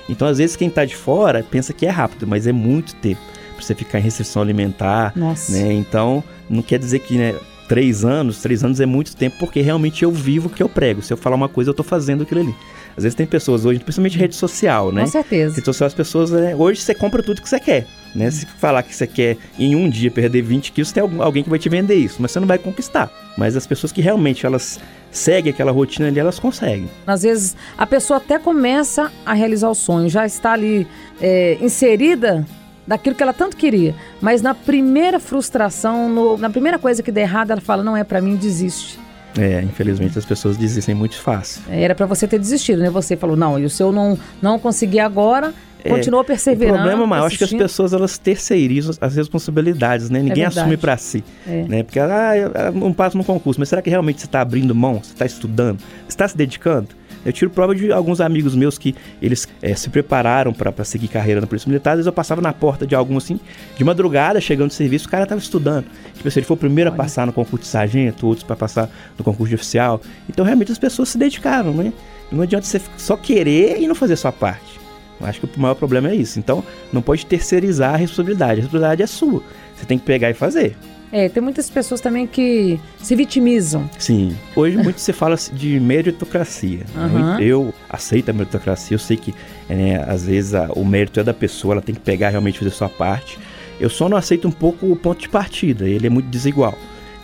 Então, 0.10 0.28
às 0.28 0.38
vezes, 0.38 0.56
quem 0.56 0.70
está 0.70 0.86
de 0.86 0.96
fora 0.96 1.44
pensa 1.44 1.74
que 1.74 1.86
é 1.86 1.90
rápido, 1.90 2.26
mas 2.26 2.48
é 2.48 2.52
muito 2.52 2.96
tempo 2.96 3.22
para 3.56 3.66
você 3.66 3.76
ficar 3.76 4.00
em 4.00 4.04
restrição 4.04 4.42
alimentar. 4.42 5.12
Nossa. 5.16 5.52
Né? 5.52 5.74
Então, 5.74 6.24
não 6.50 6.62
quer 6.62 6.80
dizer 6.80 7.00
que 7.00 7.18
né, 7.18 7.36
três 7.68 8.06
anos, 8.06 8.42
três 8.42 8.64
anos 8.64 8.80
é 8.80 8.86
muito 8.86 9.16
tempo, 9.16 9.38
porque 9.40 9.62
realmente 9.62 10.04
eu 10.04 10.12
vivo 10.12 10.48
o 10.48 10.50
que 10.50 10.64
eu 10.64 10.70
prego. 10.70 11.02
Se 11.02 11.12
eu 11.12 11.18
falar 11.18 11.36
uma 11.36 11.50
coisa, 11.50 11.70
eu 11.70 11.72
estou 11.72 11.86
fazendo 11.86 12.24
aquilo 12.24 12.42
ali. 12.42 12.56
Às 12.96 13.04
vezes 13.04 13.16
tem 13.16 13.28
pessoas 13.28 13.66
hoje, 13.66 13.80
principalmente 13.80 14.18
rede 14.18 14.36
social, 14.36 14.92
né? 14.92 15.02
Com 15.02 15.08
certeza. 15.08 15.56
Rede 15.56 15.66
social, 15.66 15.88
as 15.88 15.94
pessoas, 15.94 16.32
né? 16.32 16.56
hoje 16.56 16.82
você 16.82 16.96
compra 16.96 17.22
tudo 17.22 17.42
que 17.42 17.50
você 17.50 17.60
quer. 17.60 17.86
Né? 18.16 18.32
Se 18.32 18.46
falar 18.46 18.82
que 18.82 18.96
você 18.96 19.06
quer 19.06 19.38
em 19.60 19.76
um 19.76 19.88
dia 19.88 20.10
perder 20.10 20.42
20 20.42 20.72
quilos, 20.72 20.92
tem 20.92 21.04
alguém 21.20 21.44
que 21.44 21.50
vai 21.50 21.60
te 21.60 21.70
vender 21.70 21.96
isso, 21.96 22.18
mas 22.20 22.32
você 22.32 22.40
não 22.40 22.48
vai 22.48 22.58
conquistar. 22.58 23.12
Mas 23.38 23.56
as 23.56 23.68
pessoas 23.68 23.92
que 23.92 24.02
realmente 24.02 24.46
elas 24.46 24.80
seguem 25.12 25.52
aquela 25.52 25.72
rotina 25.72 26.08
ali, 26.08 26.20
elas 26.20 26.40
conseguem. 26.40 26.90
Às 27.06 27.22
vezes 27.22 27.56
a 27.78 27.86
pessoa 27.86 28.18
até 28.18 28.40
começa 28.40 29.12
a 29.26 29.34
realizar 29.34 29.70
o 29.70 29.76
sonho, 29.76 30.10
já 30.10 30.26
está 30.26 30.54
ali 30.54 30.88
é, 31.22 31.58
inserida 31.62 32.46
daquilo 32.88 33.16
que 33.16 33.22
ela 33.22 33.34
tanto 33.34 33.58
queria. 33.58 33.94
Mas 34.22 34.42
na 34.42 34.56
primeira 34.56 35.20
frustração, 35.20 36.10
no, 36.10 36.38
na 36.38 36.50
primeira 36.50 36.80
coisa 36.80 37.04
que 37.04 37.12
der 37.12 37.22
errado, 37.22 37.52
ela 37.52 37.62
fala: 37.62 37.84
não 37.84 37.98
é 37.98 38.04
para 38.04 38.22
mim, 38.22 38.36
desiste. 38.36 39.00
É, 39.38 39.62
infelizmente 39.62 40.18
as 40.18 40.26
pessoas 40.26 40.58
desistem 40.58 40.96
muito 40.96 41.16
fácil. 41.20 41.62
Era 41.70 41.94
para 41.94 42.08
você 42.08 42.28
ter 42.28 42.40
desistido, 42.40 42.82
né? 42.82 42.90
Você 42.90 43.16
falou: 43.16 43.36
não, 43.36 43.60
e 43.60 43.66
o 43.66 43.70
seu 43.70 43.92
não, 43.92 44.18
não 44.42 44.58
consegui 44.58 45.00
agora, 45.00 45.54
é, 45.84 45.90
continua 45.90 46.24
perseverando. 46.24 46.80
O 46.80 46.82
problema 46.82 47.06
maior, 47.06 47.26
acho 47.26 47.38
que 47.38 47.44
as 47.44 47.54
pessoas 47.54 47.94
elas 47.94 48.18
terceirizam 48.18 48.96
as 49.00 49.16
responsabilidades, 49.16 50.10
né? 50.10 50.22
Ninguém 50.22 50.44
é 50.44 50.48
assume 50.48 50.78
para 50.78 50.98
si. 50.98 51.24
É. 51.48 51.64
Né? 51.64 51.84
Porque, 51.84 52.00
ah, 52.00 52.36
eu 52.36 52.72
não 52.74 52.94
passo 52.94 53.18
no 53.18 53.24
concurso, 53.24 53.60
mas 53.60 53.70
será 53.70 53.82
que 53.82 53.90
realmente 53.90 54.22
você 54.22 54.26
está 54.26 54.42
abrindo 54.42 54.74
mão? 54.74 55.02
Você 55.04 55.14
está 55.14 55.26
estudando? 55.26 55.80
Você 55.80 56.10
está 56.10 56.28
se 56.28 56.36
dedicando? 56.36 56.90
Eu 57.28 57.34
tiro 57.34 57.52
prova 57.52 57.76
de 57.76 57.92
alguns 57.92 58.22
amigos 58.22 58.56
meus 58.56 58.78
que 58.78 58.96
eles 59.22 59.50
é, 59.62 59.76
se 59.76 59.90
prepararam 59.90 60.54
para 60.54 60.86
seguir 60.86 61.10
carreira 61.10 61.42
na 61.42 61.46
Polícia 61.46 61.68
Militar. 61.68 61.92
Às 61.92 61.98
vezes 61.98 62.08
eu 62.08 62.14
passava 62.14 62.40
na 62.40 62.54
porta 62.54 62.88
de 62.88 62.96
algum 62.96 63.18
assim, 63.18 63.38
de 63.76 63.84
madrugada, 63.84 64.40
chegando 64.40 64.70
de 64.70 64.76
serviço, 64.76 65.08
o 65.08 65.12
cara 65.12 65.24
estava 65.24 65.42
estudando. 65.42 65.88
Tipo, 66.16 66.32
se 66.32 66.40
ele 66.40 66.46
for 66.46 66.54
o 66.54 66.58
primeiro 66.58 66.90
a 66.90 66.94
passar 66.94 67.28
no 67.28 67.34
concurso 67.34 67.64
de 67.64 67.68
sargento, 67.68 68.26
outros 68.26 68.46
para 68.46 68.56
passar 68.56 68.90
no 69.18 69.26
concurso 69.26 69.50
de 69.50 69.56
oficial. 69.56 70.00
Então, 70.30 70.46
realmente, 70.46 70.72
as 70.72 70.78
pessoas 70.78 71.10
se 71.10 71.18
dedicaram, 71.18 71.74
né? 71.74 71.92
Não 72.32 72.44
adianta 72.44 72.66
você 72.66 72.80
só 72.96 73.18
querer 73.18 73.78
e 73.78 73.88
não 73.90 73.96
fazer 73.96 74.16
sua 74.16 74.32
parte. 74.32 74.80
Eu 75.20 75.28
acho 75.28 75.42
que 75.42 75.58
o 75.58 75.60
maior 75.60 75.76
problema 75.76 76.10
é 76.10 76.16
isso. 76.16 76.40
Então, 76.40 76.64
não 76.94 77.02
pode 77.02 77.26
terceirizar 77.26 77.94
a 77.94 77.98
responsabilidade. 77.98 78.62
A 78.62 78.64
responsabilidade 78.64 79.04
é 79.04 79.08
sua. 79.08 79.44
Você 79.76 79.86
tem 79.86 80.00
que 80.00 80.06
pegar 80.06 80.30
e 80.30 80.34
fazer. 80.34 80.78
É, 81.12 81.30
tem 81.30 81.42
muitas 81.42 81.70
pessoas 81.70 82.02
também 82.02 82.28
que 82.28 82.80
se 83.02 83.16
vitimizam. 83.16 83.90
Sim. 83.98 84.36
Hoje 84.56 84.78
muito 84.78 85.00
se 85.00 85.14
fala 85.14 85.36
de 85.54 85.80
meritocracia. 85.80 86.82
Uhum. 86.96 87.40
Eu 87.40 87.74
aceito 87.90 88.30
a 88.30 88.34
meritocracia, 88.34 88.96
eu 88.96 89.00
sei 89.00 89.16
que 89.16 89.34
é, 89.70 90.04
às 90.08 90.26
vezes 90.26 90.54
a, 90.54 90.70
o 90.74 90.84
mérito 90.84 91.20
é 91.20 91.24
da 91.24 91.34
pessoa, 91.34 91.76
ela 91.76 91.82
tem 91.82 91.96
que 91.96 92.02
pegar 92.02 92.30
realmente 92.30 92.60
fazer 92.60 92.72
a 92.72 92.74
sua 92.74 92.90
parte. 92.90 93.40
Eu 93.80 93.90
só 93.90 94.10
não 94.10 94.18
aceito 94.18 94.48
um 94.48 94.52
pouco 94.52 94.92
o 94.92 94.96
ponto 94.96 95.22
de 95.22 95.30
partida, 95.30 95.88
ele 95.88 96.08
é 96.08 96.10
muito 96.10 96.28
desigual. 96.28 96.78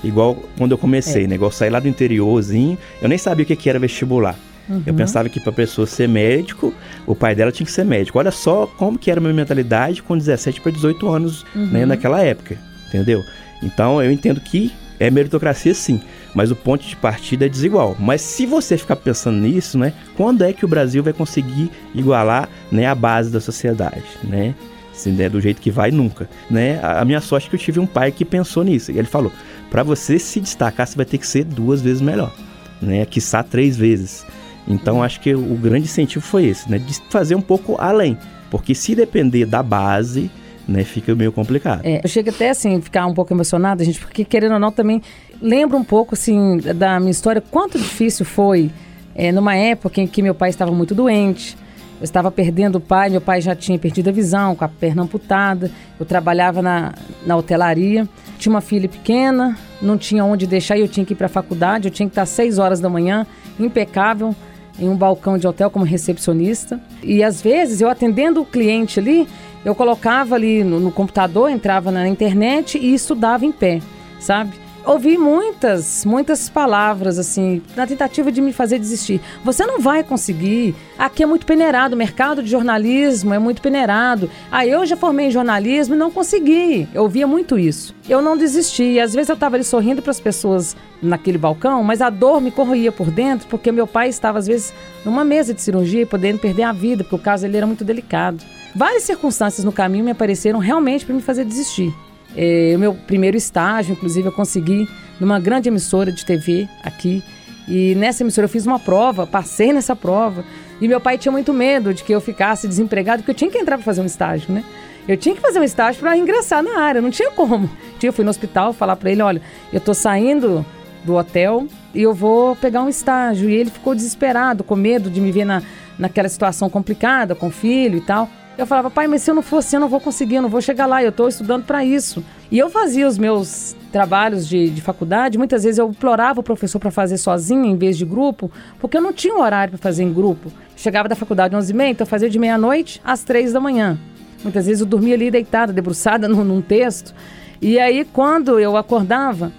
Igual 0.03 0.37
quando 0.57 0.71
eu 0.71 0.77
comecei, 0.77 1.23
é. 1.23 1.27
né? 1.27 1.35
Igual 1.35 1.51
sair 1.51 1.69
lá 1.69 1.79
do 1.79 1.87
interiorzinho, 1.87 2.77
eu 3.01 3.09
nem 3.09 3.17
sabia 3.17 3.43
o 3.43 3.45
que, 3.45 3.55
que 3.55 3.69
era 3.69 3.79
vestibular. 3.79 4.37
Uhum. 4.69 4.83
Eu 4.85 4.93
pensava 4.93 5.27
que 5.27 5.39
para 5.39 5.49
a 5.49 5.55
pessoa 5.55 5.85
ser 5.85 6.07
médico, 6.07 6.73
o 7.05 7.15
pai 7.15 7.35
dela 7.35 7.51
tinha 7.51 7.65
que 7.65 7.71
ser 7.71 7.83
médico. 7.83 8.17
Olha 8.17 8.31
só 8.31 8.65
como 8.65 8.97
que 8.97 9.11
era 9.11 9.19
a 9.19 9.21
minha 9.21 9.33
mentalidade 9.33 10.01
com 10.01 10.17
17 10.17 10.61
para 10.61 10.71
18 10.71 11.07
anos 11.09 11.43
né, 11.43 11.49
uhum. 11.55 11.67
né, 11.67 11.85
naquela 11.85 12.21
época, 12.21 12.57
entendeu? 12.87 13.23
Então 13.63 14.01
eu 14.01 14.11
entendo 14.11 14.41
que 14.41 14.71
é 14.99 15.09
meritocracia 15.09 15.73
sim, 15.73 15.99
mas 16.33 16.51
o 16.51 16.55
ponto 16.55 16.85
de 16.85 16.95
partida 16.95 17.45
é 17.45 17.49
desigual. 17.49 17.95
Mas 17.99 18.21
se 18.21 18.45
você 18.45 18.77
ficar 18.77 18.95
pensando 18.95 19.37
nisso, 19.39 19.77
né, 19.77 19.93
quando 20.15 20.43
é 20.43 20.53
que 20.53 20.65
o 20.65 20.67
Brasil 20.67 21.03
vai 21.03 21.13
conseguir 21.13 21.71
igualar 21.93 22.47
né, 22.71 22.85
a 22.85 22.95
base 22.95 23.31
da 23.31 23.41
sociedade, 23.41 24.03
né? 24.23 24.53
Se 24.93 25.09
der 25.09 25.29
do 25.29 25.41
jeito 25.41 25.59
que 25.59 25.71
vai, 25.71 25.89
nunca, 25.89 26.29
né? 26.51 26.79
A 26.83 27.03
minha 27.03 27.19
sorte 27.19 27.47
é 27.47 27.49
que 27.49 27.55
eu 27.55 27.59
tive 27.59 27.79
um 27.79 27.85
pai 27.87 28.11
que 28.11 28.23
pensou 28.23 28.63
nisso. 28.63 28.91
E 28.91 28.99
ele 28.99 29.07
falou: 29.07 29.31
para 29.71 29.81
você 29.81 30.19
se 30.19 30.39
destacar, 30.39 30.85
você 30.85 30.95
vai 30.95 31.05
ter 31.05 31.17
que 31.17 31.25
ser 31.25 31.43
duas 31.43 31.81
vezes 31.81 31.99
melhor, 31.99 32.31
né? 32.79 33.03
Quiçá 33.03 33.41
três 33.41 33.75
vezes. 33.75 34.23
Então 34.67 35.01
acho 35.01 35.19
que 35.19 35.33
o 35.33 35.55
grande 35.55 35.85
incentivo 35.85 36.23
foi 36.23 36.45
esse, 36.45 36.69
né? 36.69 36.77
De 36.77 36.93
fazer 37.09 37.33
um 37.33 37.41
pouco 37.41 37.75
além. 37.79 38.15
Porque 38.51 38.75
se 38.75 38.93
depender 38.93 39.47
da 39.47 39.63
base, 39.63 40.29
né, 40.67 40.83
fica 40.83 41.13
meio 41.15 41.31
complicado. 41.31 41.81
É, 41.83 42.01
eu 42.03 42.09
chego 42.09 42.29
até 42.29 42.49
assim, 42.49 42.81
ficar 42.81 43.05
um 43.05 43.13
pouco 43.13 43.33
emocionada, 43.33 43.83
gente, 43.83 43.99
porque 43.99 44.23
querendo 44.23 44.53
ou 44.53 44.59
não 44.59 44.71
também 44.71 45.01
lembro 45.41 45.77
um 45.77 45.83
pouco 45.83 46.15
assim 46.15 46.57
da 46.57 46.99
minha 46.99 47.11
história, 47.11 47.41
quanto 47.41 47.77
difícil 47.77 48.25
foi 48.25 48.71
é, 49.15 49.31
numa 49.31 49.55
época 49.55 50.01
em 50.01 50.07
que 50.07 50.21
meu 50.21 50.33
pai 50.33 50.49
estava 50.49 50.71
muito 50.71 50.95
doente. 50.95 51.57
Eu 51.99 52.05
estava 52.05 52.29
perdendo 52.29 52.77
o 52.77 52.81
pai, 52.81 53.09
meu 53.09 53.21
pai 53.21 53.39
já 53.39 53.55
tinha 53.55 53.79
perdido 53.79 54.09
a 54.09 54.11
visão, 54.11 54.55
com 54.55 54.65
a 54.65 54.67
perna 54.67 55.03
amputada. 55.03 55.71
Eu 55.97 56.05
trabalhava 56.05 56.61
na, 56.61 56.93
na 57.25 57.35
hotelaria, 57.37 58.09
tinha 58.37 58.51
uma 58.51 58.59
filha 58.59 58.89
pequena, 58.89 59.57
não 59.81 59.97
tinha 59.97 60.25
onde 60.25 60.45
deixar 60.45 60.75
e 60.77 60.81
eu 60.81 60.87
tinha 60.87 61.05
que 61.05 61.13
ir 61.13 61.15
para 61.15 61.27
a 61.27 61.29
faculdade. 61.29 61.87
Eu 61.87 61.91
tinha 61.91 62.07
que 62.07 62.11
estar 62.11 62.23
às 62.23 62.29
6 62.29 62.59
horas 62.59 62.81
da 62.81 62.89
manhã, 62.89 63.25
impecável, 63.57 64.35
em 64.77 64.89
um 64.89 64.97
balcão 64.97 65.37
de 65.37 65.47
hotel 65.47 65.69
como 65.69 65.85
recepcionista. 65.85 66.81
E 67.01 67.23
às 67.23 67.41
vezes 67.41 67.79
eu 67.79 67.87
atendendo 67.87 68.41
o 68.41 68.45
cliente 68.45 68.99
ali, 68.99 69.27
eu 69.63 69.73
colocava 69.73 70.35
ali 70.35 70.63
no, 70.63 70.79
no 70.79 70.91
computador, 70.91 71.49
entrava 71.49 71.91
na 71.91 72.07
internet 72.07 72.77
e 72.77 72.93
estudava 72.93 73.45
em 73.45 73.51
pé, 73.51 73.81
sabe? 74.19 74.63
ouvi 74.85 75.17
muitas, 75.17 76.03
muitas 76.05 76.49
palavras 76.49 77.17
assim, 77.17 77.61
na 77.75 77.87
tentativa 77.87 78.31
de 78.31 78.41
me 78.41 78.51
fazer 78.51 78.77
desistir. 78.79 79.21
Você 79.43 79.65
não 79.65 79.79
vai 79.79 80.03
conseguir. 80.03 80.75
Aqui 80.97 81.23
é 81.23 81.25
muito 81.25 81.45
peneirado, 81.45 81.95
o 81.95 81.97
mercado 81.97 82.43
de 82.43 82.49
jornalismo 82.49 83.33
é 83.33 83.39
muito 83.39 83.61
peneirado. 83.61 84.29
Ah, 84.51 84.65
eu 84.65 84.85
já 84.85 84.95
formei 84.95 85.27
em 85.27 85.31
jornalismo 85.31 85.95
e 85.95 85.97
não 85.97 86.11
consegui. 86.11 86.87
Eu 86.93 87.03
ouvia 87.03 87.25
muito 87.25 87.57
isso. 87.57 87.95
Eu 88.07 88.21
não 88.21 88.37
desisti. 88.37 88.99
Às 88.99 89.13
vezes 89.13 89.29
eu 89.29 89.35
estava 89.35 89.55
ali 89.55 89.63
sorrindo 89.63 90.01
para 90.01 90.11
as 90.11 90.19
pessoas 90.19 90.75
naquele 91.01 91.37
balcão, 91.37 91.83
mas 91.83 92.01
a 92.01 92.09
dor 92.09 92.39
me 92.41 92.51
corroía 92.51 92.91
por 92.91 93.11
dentro, 93.11 93.47
porque 93.47 93.71
meu 93.71 93.85
pai 93.85 94.07
estava 94.07 94.39
às 94.39 94.47
vezes 94.47 94.73
numa 95.03 95.23
mesa 95.25 95.53
de 95.53 95.61
cirurgia 95.61 96.05
podendo 96.05 96.39
perder 96.39 96.63
a 96.63 96.71
vida, 96.71 97.03
porque 97.03 97.15
o 97.15 97.19
caso 97.19 97.45
ele 97.45 97.57
era 97.57 97.67
muito 97.67 97.83
delicado. 97.83 98.43
Várias 98.75 99.03
circunstâncias 99.03 99.63
no 99.63 99.71
caminho 99.71 100.03
me 100.03 100.11
apareceram 100.11 100.59
realmente 100.59 101.05
para 101.05 101.13
me 101.13 101.21
fazer 101.21 101.45
desistir. 101.45 101.93
É, 102.35 102.73
o 102.75 102.79
meu 102.79 102.93
primeiro 102.93 103.37
estágio, 103.37 103.93
inclusive, 103.93 104.27
eu 104.27 104.31
consegui 104.31 104.87
numa 105.19 105.39
grande 105.39 105.69
emissora 105.69 106.11
de 106.11 106.25
TV 106.25 106.67
aqui. 106.83 107.23
E 107.67 107.95
nessa 107.95 108.23
emissora 108.23 108.45
eu 108.45 108.49
fiz 108.49 108.65
uma 108.65 108.79
prova, 108.79 109.27
passei 109.27 109.71
nessa 109.71 109.95
prova. 109.95 110.43
E 110.81 110.87
meu 110.87 110.99
pai 110.99 111.17
tinha 111.17 111.31
muito 111.31 111.53
medo 111.53 111.93
de 111.93 112.03
que 112.03 112.13
eu 112.13 112.19
ficasse 112.19 112.67
desempregado, 112.67 113.21
porque 113.21 113.31
eu 113.31 113.35
tinha 113.35 113.49
que 113.49 113.57
entrar 113.57 113.77
para 113.77 113.85
fazer 113.85 114.01
um 114.01 114.05
estágio, 114.05 114.51
né? 114.51 114.63
Eu 115.07 115.17
tinha 115.17 115.35
que 115.35 115.41
fazer 115.41 115.59
um 115.59 115.63
estágio 115.63 115.99
para 115.99 116.17
ingressar 116.17 116.63
na 116.63 116.79
área, 116.79 117.01
não 117.01 117.11
tinha 117.11 117.29
como. 117.31 117.69
Eu 118.01 118.11
fui 118.11 118.25
no 118.25 118.29
hospital 118.29 118.73
falar 118.73 118.95
para 118.95 119.11
ele: 119.11 119.21
olha, 119.21 119.41
eu 119.71 119.79
tô 119.79 119.93
saindo 119.93 120.65
do 121.05 121.15
hotel 121.15 121.67
e 121.93 122.01
eu 122.01 122.13
vou 122.13 122.55
pegar 122.55 122.81
um 122.81 122.89
estágio. 122.89 123.49
E 123.49 123.53
ele 123.53 123.69
ficou 123.69 123.93
desesperado, 123.95 124.63
com 124.63 124.75
medo 124.75 125.09
de 125.09 125.21
me 125.21 125.31
ver 125.31 125.45
na, 125.45 125.61
naquela 125.97 126.27
situação 126.27 126.69
complicada, 126.69 127.35
com 127.35 127.49
filho 127.51 127.97
e 127.97 128.01
tal. 128.01 128.29
Eu 128.55 128.67
falava, 128.67 128.91
pai, 128.91 129.07
mas 129.07 129.23
se 129.23 129.31
eu 129.31 129.35
não 129.35 129.41
for 129.41 129.57
assim, 129.57 129.77
eu 129.77 129.79
não 129.79 129.89
vou 129.89 129.99
conseguir, 129.99 130.35
eu 130.35 130.41
não 130.41 130.49
vou 130.49 130.61
chegar 130.61 130.85
lá, 130.85 131.01
eu 131.01 131.09
estou 131.09 131.27
estudando 131.27 131.65
para 131.65 131.83
isso. 131.83 132.23
E 132.51 132.59
eu 132.59 132.69
fazia 132.69 133.07
os 133.07 133.17
meus 133.17 133.75
trabalhos 133.91 134.47
de, 134.47 134.69
de 134.69 134.79
faculdade, 134.79 135.39
muitas 135.39 135.63
vezes 135.63 135.79
eu 135.79 135.89
implorava 135.89 136.39
o 136.39 136.43
professor 136.43 136.77
para 136.79 136.91
fazer 136.91 137.17
sozinho 137.17 137.65
em 137.65 137.75
vez 137.75 137.97
de 137.97 138.05
grupo, 138.05 138.51
porque 138.79 138.95
eu 138.95 139.01
não 139.01 139.11
tinha 139.11 139.33
um 139.33 139.41
horário 139.41 139.71
para 139.71 139.79
fazer 139.79 140.03
em 140.03 140.13
grupo. 140.13 140.51
Chegava 140.75 141.09
da 141.09 141.15
faculdade 141.15 141.55
às 141.55 141.65
11h30, 141.65 141.89
então 141.89 142.05
eu 142.05 142.09
fazia 142.09 142.29
de 142.29 142.37
meia-noite 142.37 143.01
às 143.03 143.23
3 143.23 143.53
da 143.53 143.59
manhã. 143.59 143.97
Muitas 144.43 144.67
vezes 144.67 144.81
eu 144.81 144.87
dormia 144.87 145.15
ali 145.15 145.31
deitada, 145.31 145.73
debruçada 145.73 146.27
num, 146.29 146.43
num 146.43 146.61
texto. 146.61 147.13
E 147.59 147.79
aí, 147.79 148.05
quando 148.05 148.59
eu 148.59 148.77
acordava, 148.77 149.51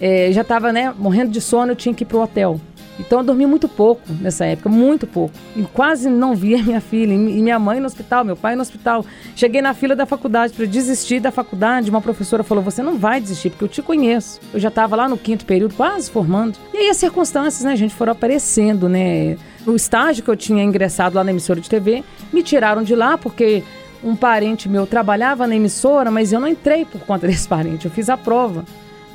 é, 0.00 0.32
já 0.32 0.40
estava 0.40 0.72
né, 0.72 0.92
morrendo 0.98 1.30
de 1.30 1.40
sono, 1.40 1.72
eu 1.72 1.76
tinha 1.76 1.94
que 1.94 2.02
ir 2.02 2.06
para 2.06 2.16
o 2.16 2.22
hotel. 2.22 2.60
Então 3.00 3.20
eu 3.20 3.24
dormi 3.24 3.46
muito 3.46 3.68
pouco 3.68 4.02
nessa 4.20 4.44
época, 4.44 4.68
muito 4.68 5.06
pouco. 5.06 5.34
E 5.56 5.62
quase 5.62 6.08
não 6.08 6.34
via 6.36 6.62
minha 6.62 6.80
filha. 6.80 7.12
E 7.12 7.16
minha 7.16 7.58
mãe 7.58 7.80
no 7.80 7.86
hospital, 7.86 8.24
meu 8.24 8.36
pai 8.36 8.54
no 8.54 8.62
hospital. 8.62 9.04
Cheguei 9.34 9.62
na 9.62 9.74
fila 9.74 9.96
da 9.96 10.06
faculdade 10.06 10.52
para 10.52 10.66
desistir 10.66 11.18
da 11.18 11.30
faculdade. 11.30 11.90
Uma 11.90 12.00
professora 12.00 12.42
falou: 12.42 12.62
Você 12.62 12.82
não 12.82 12.98
vai 12.98 13.20
desistir, 13.20 13.50
porque 13.50 13.64
eu 13.64 13.68
te 13.68 13.82
conheço. 13.82 14.40
Eu 14.52 14.60
já 14.60 14.68
estava 14.68 14.94
lá 14.94 15.08
no 15.08 15.16
quinto 15.16 15.44
período, 15.44 15.74
quase 15.74 16.10
formando. 16.10 16.58
E 16.74 16.76
aí 16.76 16.88
as 16.90 16.98
circunstâncias, 16.98 17.64
né, 17.64 17.74
gente, 17.74 17.94
foram 17.94 18.12
aparecendo, 18.12 18.88
né? 18.88 19.36
O 19.66 19.74
estágio 19.74 20.22
que 20.22 20.30
eu 20.30 20.36
tinha 20.36 20.62
ingressado 20.62 21.16
lá 21.16 21.24
na 21.24 21.30
emissora 21.30 21.60
de 21.60 21.68
TV, 21.68 22.04
me 22.32 22.42
tiraram 22.42 22.82
de 22.82 22.94
lá 22.94 23.18
porque 23.18 23.62
um 24.02 24.16
parente 24.16 24.68
meu 24.68 24.86
trabalhava 24.86 25.46
na 25.46 25.54
emissora, 25.54 26.10
mas 26.10 26.32
eu 26.32 26.40
não 26.40 26.48
entrei 26.48 26.84
por 26.84 27.00
conta 27.02 27.26
desse 27.28 27.48
parente. 27.48 27.86
Eu 27.86 27.90
fiz 27.90 28.08
a 28.08 28.16
prova. 28.16 28.64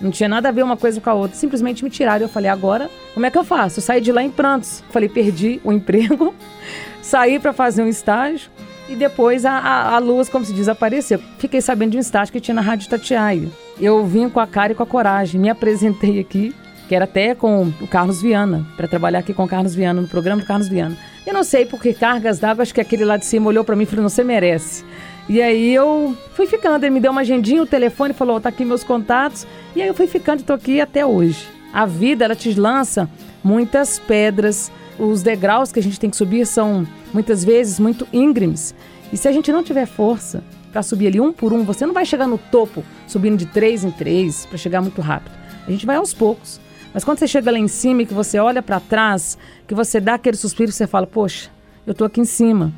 Não 0.02 0.12
tinha 0.12 0.28
nada 0.28 0.50
a 0.50 0.52
ver 0.52 0.64
uma 0.64 0.78
coisa 0.78 1.00
com 1.00 1.10
a 1.10 1.14
outra. 1.14 1.38
Simplesmente 1.38 1.84
me 1.84 1.90
tiraram. 1.90 2.26
Eu 2.26 2.30
falei, 2.30 2.50
agora, 2.50 2.90
como 3.14 3.26
é 3.26 3.32
que 3.32 3.38
eu 3.38 3.44
faço? 3.44 3.80
Eu 3.80 3.84
saí 3.84 4.02
de 4.02 4.12
lá 4.12 4.22
em 4.22 4.30
prantos. 4.30 4.84
Falei, 4.90 5.10
perdi 5.10 5.60
o 5.64 5.72
emprego, 5.72 6.34
saí 7.02 7.40
para 7.40 7.54
fazer 7.54 7.84
um 7.84 7.88
estágio 7.88 8.50
e 8.88 8.96
depois 8.96 9.46
a, 9.46 9.54
a, 9.54 9.96
a, 9.96 9.98
luz, 9.98 10.30
como 10.30 10.46
se 10.46 10.54
diz, 10.54 10.68
apareceu. 10.68 11.20
Fiquei 11.40 11.62
sabendo 11.62 11.92
de 11.92 11.98
um 11.98 12.02
estágio 12.02 12.32
que 12.32 12.40
tinha 12.40 12.56
na 12.56 12.62
Rádio 12.62 12.90
Tatiaia. 12.90 13.50
Eu 13.80 14.06
vim 14.06 14.30
com 14.30 14.40
a 14.40 14.48
cara 14.48 14.74
e 14.74 14.76
com 14.76 14.84
a 14.84 14.86
coragem, 14.86 15.40
me 15.40 15.50
apresentei 15.50 16.20
aqui, 16.20 16.56
que 16.88 16.96
era 16.96 17.06
até 17.06 17.34
com 17.34 17.72
o 17.82 17.88
Carlos 17.88 18.22
Viana, 18.22 18.66
para 18.78 18.88
trabalhar 18.88 19.20
aqui 19.20 19.34
com 19.34 19.44
o 19.44 19.48
Carlos 19.48 19.74
Viana, 19.74 20.02
no 20.02 20.08
programa 20.08 20.42
do 20.42 20.48
Carlos 20.48 20.68
Viana. 20.68 20.96
Eu 21.26 21.34
não 21.34 21.44
sei 21.44 21.66
porque 21.66 21.94
cargas 21.94 22.38
d'água, 22.38 22.62
acho 22.62 22.74
que 22.74 22.82
aquele 22.82 23.04
lá 23.04 23.18
de 23.18 23.26
cima 23.26 23.48
olhou 23.48 23.64
para 23.64 23.76
mim 23.76 23.84
e 23.84 23.86
falou: 23.88 24.04
não, 24.04 24.10
você 24.10 24.24
merece. 24.24 24.86
E 25.28 25.42
aí 25.42 25.74
eu 25.74 26.16
fui 26.34 26.46
ficando, 26.46 26.84
ele 26.84 26.94
me 26.94 27.00
deu 27.00 27.12
uma 27.12 27.22
agendinha, 27.22 27.62
o 27.62 27.66
telefone, 27.66 28.14
falou, 28.14 28.40
tá 28.40 28.50
aqui 28.50 28.64
meus 28.64 28.84
contatos. 28.84 29.48
E 29.76 29.82
aí 29.82 29.88
eu 29.88 29.94
fui 29.94 30.08
ficando 30.08 30.44
tô 30.44 30.54
aqui 30.54 30.80
até 30.80 31.06
hoje. 31.06 31.48
A 31.74 31.86
vida, 31.86 32.26
ela 32.26 32.36
te 32.36 32.54
lança 32.54 33.10
muitas 33.44 33.98
pedras. 33.98 34.72
Os 35.00 35.24
degraus 35.24 35.72
que 35.72 35.80
a 35.80 35.84
gente 35.84 36.00
tem 36.00 36.10
que 36.10 36.16
subir 36.16 36.46
são 36.46 36.88
muitas 37.14 37.44
vezes 37.44 37.80
muito 37.80 38.08
íngremes. 38.14 38.76
E 39.12 39.18
se 39.18 39.28
a 39.28 39.32
gente 39.32 39.52
não 39.52 39.64
tiver 39.64 39.86
força 39.86 40.44
para 40.72 40.84
subir 40.84 41.08
ali 41.08 41.20
um 41.20 41.34
por 41.34 41.54
um, 41.54 41.64
você 41.64 41.86
não 41.86 41.94
vai 41.94 42.06
chegar 42.06 42.28
no 42.28 42.38
topo 42.38 42.84
subindo 43.08 43.38
de 43.38 43.46
três 43.46 43.84
em 43.84 43.92
três 43.92 44.46
para 44.46 44.58
chegar 44.58 44.82
muito 44.82 45.02
rápido. 45.02 45.34
A 45.68 45.72
gente 45.72 45.86
vai 45.86 45.96
aos 45.96 46.14
poucos. 46.14 46.60
Mas 46.94 47.04
quando 47.04 47.18
você 47.18 47.28
chega 47.28 47.52
lá 47.52 47.58
em 47.58 47.68
cima 47.68 48.04
e 48.04 48.06
que 48.06 48.14
você 48.14 48.40
olha 48.40 48.62
para 48.62 48.80
trás, 48.80 49.38
que 49.68 49.74
você 49.74 50.00
dá 50.00 50.14
aquele 50.14 50.38
suspiro, 50.38 50.72
você 50.72 50.88
fala: 50.88 51.06
"Poxa, 51.08 51.50
eu 51.86 51.94
tô 51.94 52.06
aqui 52.06 52.22
em 52.22 52.26
cima. 52.26 52.72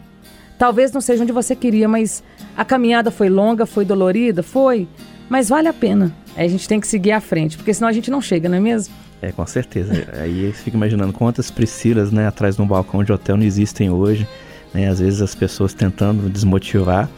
Talvez 0.58 0.92
não 0.92 1.02
seja 1.02 1.22
onde 1.24 1.32
você 1.32 1.56
queria, 1.56 1.88
mas 1.88 2.24
a 2.58 2.66
caminhada 2.66 3.12
foi 3.12 3.30
longa, 3.30 3.68
foi 3.68 3.86
dolorida, 3.86 4.42
foi, 4.42 4.88
mas 5.30 5.48
vale 5.48 5.68
a 5.68 5.74
pena. 5.74 6.12
a 6.36 6.48
gente 6.48 6.68
tem 6.68 6.80
que 6.80 6.88
seguir 6.88 7.12
à 7.12 7.22
frente, 7.22 7.56
porque 7.56 7.74
senão 7.74 7.88
a 7.88 7.94
gente 7.94 8.10
não 8.10 8.20
chega, 8.20 8.50
não 8.50 8.58
é 8.58 8.60
mesmo? 8.60 8.94
É, 9.22 9.32
com 9.32 9.46
certeza. 9.46 9.94
Aí 10.20 10.52
você 10.52 10.64
fica 10.64 10.76
imaginando 10.76 11.14
quantas 11.14 11.52
Priscilas, 11.52 12.12
né, 12.12 12.28
atrás 12.28 12.56
de 12.56 12.62
um 12.62 12.68
balcão 12.68 13.04
de 13.04 13.14
hotel 13.14 13.38
não 13.38 13.44
existem 13.44 13.90
hoje. 13.90 14.28
Né? 14.74 14.88
Às 14.88 15.00
vezes 15.00 15.22
as 15.22 15.34
pessoas 15.34 15.74
tentando 15.74 16.30
desmotivar, 16.30 17.10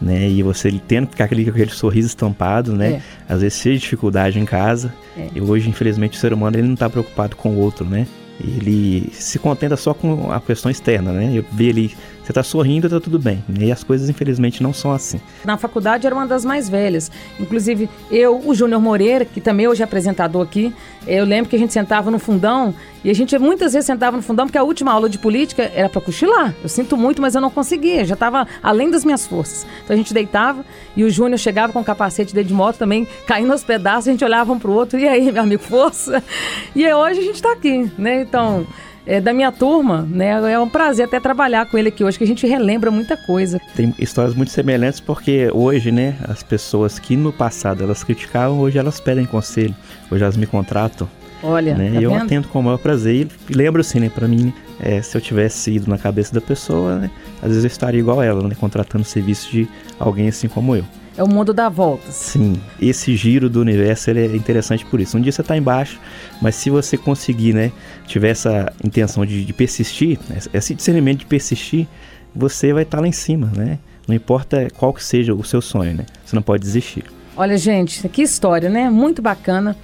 né? 0.00 0.28
E 0.28 0.42
você 0.42 0.70
tendo 0.86 1.06
que 1.06 1.12
ficar 1.12 1.24
aquele, 1.24 1.48
aquele 1.48 1.70
sorriso 1.70 2.08
estampado, 2.08 2.72
né? 2.72 3.02
É. 3.28 3.32
Às 3.32 3.40
vezes 3.42 3.58
cheio 3.58 3.74
de 3.76 3.82
dificuldade 3.82 4.38
em 4.38 4.44
casa. 4.44 4.92
É. 5.16 5.28
E 5.34 5.40
hoje, 5.40 5.68
infelizmente, 5.68 6.16
o 6.16 6.20
ser 6.20 6.32
humano 6.32 6.56
ele 6.56 6.66
não 6.66 6.74
está 6.74 6.90
preocupado 6.90 7.36
com 7.36 7.50
o 7.50 7.58
outro, 7.58 7.84
né? 7.84 8.06
Ele 8.40 9.10
se 9.12 9.38
contenta 9.38 9.76
só 9.76 9.94
com 9.94 10.32
a 10.32 10.40
questão 10.40 10.70
externa, 10.70 11.12
né? 11.12 11.30
Eu 11.32 11.44
vi 11.52 11.68
ele 11.68 11.94
você 12.32 12.40
está 12.40 12.42
sorrindo, 12.42 12.86
está 12.86 12.98
tudo 12.98 13.18
bem. 13.18 13.44
E 13.60 13.70
as 13.70 13.84
coisas, 13.84 14.08
infelizmente, 14.08 14.62
não 14.62 14.72
são 14.72 14.92
assim. 14.92 15.20
Na 15.44 15.56
faculdade 15.56 16.06
era 16.06 16.14
uma 16.14 16.26
das 16.26 16.44
mais 16.44 16.68
velhas. 16.68 17.10
Inclusive, 17.38 17.88
eu, 18.10 18.40
o 18.44 18.54
Júnior 18.54 18.80
Moreira, 18.80 19.24
que 19.24 19.40
também 19.40 19.68
hoje 19.68 19.82
é 19.82 19.84
apresentador 19.84 20.42
aqui, 20.42 20.74
eu 21.06 21.24
lembro 21.24 21.50
que 21.50 21.56
a 21.56 21.58
gente 21.58 21.72
sentava 21.72 22.10
no 22.10 22.18
fundão 22.18 22.74
e 23.04 23.10
a 23.10 23.14
gente 23.14 23.36
muitas 23.38 23.72
vezes 23.72 23.86
sentava 23.86 24.16
no 24.16 24.22
fundão 24.22 24.46
porque 24.46 24.56
a 24.58 24.62
última 24.62 24.92
aula 24.92 25.08
de 25.08 25.18
política 25.18 25.70
era 25.74 25.88
para 25.88 26.00
cochilar. 26.00 26.54
Eu 26.62 26.68
sinto 26.68 26.96
muito, 26.96 27.20
mas 27.20 27.34
eu 27.34 27.40
não 27.40 27.50
conseguia, 27.50 28.04
já 28.04 28.14
estava 28.14 28.46
além 28.62 28.90
das 28.90 29.04
minhas 29.04 29.26
forças. 29.26 29.66
Então 29.84 29.94
a 29.94 29.96
gente 29.96 30.14
deitava 30.14 30.64
e 30.96 31.04
o 31.04 31.10
Júnior 31.10 31.38
chegava 31.38 31.72
com 31.72 31.80
o 31.80 31.84
capacete 31.84 32.34
dele 32.34 32.48
de 32.48 32.54
moto 32.54 32.78
também, 32.78 33.06
caindo 33.26 33.52
aos 33.52 33.64
pedaços, 33.64 34.08
a 34.08 34.12
gente 34.12 34.24
olhava 34.24 34.52
um 34.52 34.58
pro 34.58 34.72
outro, 34.72 34.98
e 34.98 35.06
aí, 35.06 35.30
meu 35.30 35.42
amigo, 35.42 35.62
força. 35.62 36.22
E 36.74 36.90
hoje 36.90 37.20
a 37.20 37.22
gente 37.22 37.34
está 37.34 37.52
aqui, 37.52 37.90
né? 37.98 38.22
Então 38.22 38.66
é, 39.06 39.20
da 39.20 39.32
minha 39.32 39.50
turma, 39.50 40.06
né? 40.08 40.52
É 40.52 40.58
um 40.58 40.68
prazer 40.68 41.06
até 41.06 41.18
trabalhar 41.18 41.66
com 41.66 41.76
ele 41.76 41.88
aqui 41.88 42.04
hoje, 42.04 42.18
que 42.18 42.24
a 42.24 42.26
gente 42.26 42.46
relembra 42.46 42.90
muita 42.90 43.16
coisa. 43.16 43.60
Tem 43.74 43.94
histórias 43.98 44.34
muito 44.34 44.50
semelhantes 44.50 45.00
porque 45.00 45.50
hoje, 45.52 45.90
né, 45.90 46.16
as 46.24 46.42
pessoas 46.42 46.98
que 46.98 47.16
no 47.16 47.32
passado 47.32 47.82
elas 47.82 48.04
criticavam, 48.04 48.58
hoje 48.60 48.78
elas 48.78 49.00
pedem 49.00 49.24
conselho, 49.24 49.74
hoje 50.10 50.22
elas 50.22 50.36
me 50.36 50.46
contratam. 50.46 51.08
Olha, 51.42 51.74
né? 51.74 51.90
Tá 51.94 52.00
eu 52.00 52.10
vendo? 52.10 52.22
atendo 52.22 52.48
com 52.48 52.60
o 52.60 52.62
maior 52.62 52.78
prazer 52.78 53.26
e 53.50 53.52
lembro 53.52 53.80
assim, 53.80 53.98
né, 53.98 54.08
para 54.08 54.28
mim, 54.28 54.52
é, 54.78 55.02
se 55.02 55.16
eu 55.16 55.20
tivesse 55.20 55.72
ido 55.72 55.90
na 55.90 55.98
cabeça 55.98 56.32
da 56.32 56.40
pessoa, 56.40 56.96
né, 56.96 57.10
às 57.42 57.48
vezes 57.48 57.64
eu 57.64 57.68
estaria 57.68 57.98
igual 57.98 58.22
ela, 58.22 58.46
né, 58.48 58.54
contratando 58.54 59.04
serviço 59.04 59.50
de 59.50 59.68
alguém 59.98 60.28
assim 60.28 60.46
como 60.46 60.76
eu. 60.76 60.84
É 61.16 61.22
o 61.22 61.28
mundo 61.28 61.52
dá 61.52 61.68
voltas. 61.68 62.14
Sim, 62.14 62.54
esse 62.80 63.14
giro 63.14 63.50
do 63.50 63.60
universo 63.60 64.10
é 64.10 64.26
interessante 64.34 64.84
por 64.86 65.00
isso. 65.00 65.16
Um 65.16 65.20
dia 65.20 65.30
você 65.30 65.42
está 65.42 65.56
embaixo, 65.56 66.00
mas 66.40 66.54
se 66.54 66.70
você 66.70 66.96
conseguir, 66.96 67.52
né, 67.52 67.70
tiver 68.06 68.30
essa 68.30 68.72
intenção 68.82 69.26
de, 69.26 69.44
de 69.44 69.52
persistir, 69.52 70.18
né, 70.28 70.38
esse 70.54 70.74
discernimento 70.74 71.20
de 71.20 71.26
persistir, 71.26 71.86
você 72.34 72.72
vai 72.72 72.84
estar 72.84 72.96
tá 72.96 73.02
lá 73.02 73.08
em 73.08 73.12
cima, 73.12 73.52
né? 73.54 73.78
Não 74.08 74.14
importa 74.14 74.68
qual 74.76 74.92
que 74.92 75.04
seja 75.04 75.34
o 75.34 75.44
seu 75.44 75.60
sonho, 75.60 75.94
né? 75.94 76.06
Você 76.24 76.34
não 76.34 76.42
pode 76.42 76.62
desistir. 76.62 77.04
Olha, 77.36 77.56
gente, 77.56 78.08
que 78.08 78.22
história, 78.22 78.68
né? 78.68 78.88
Muito 78.90 79.20
bacana. 79.20 79.76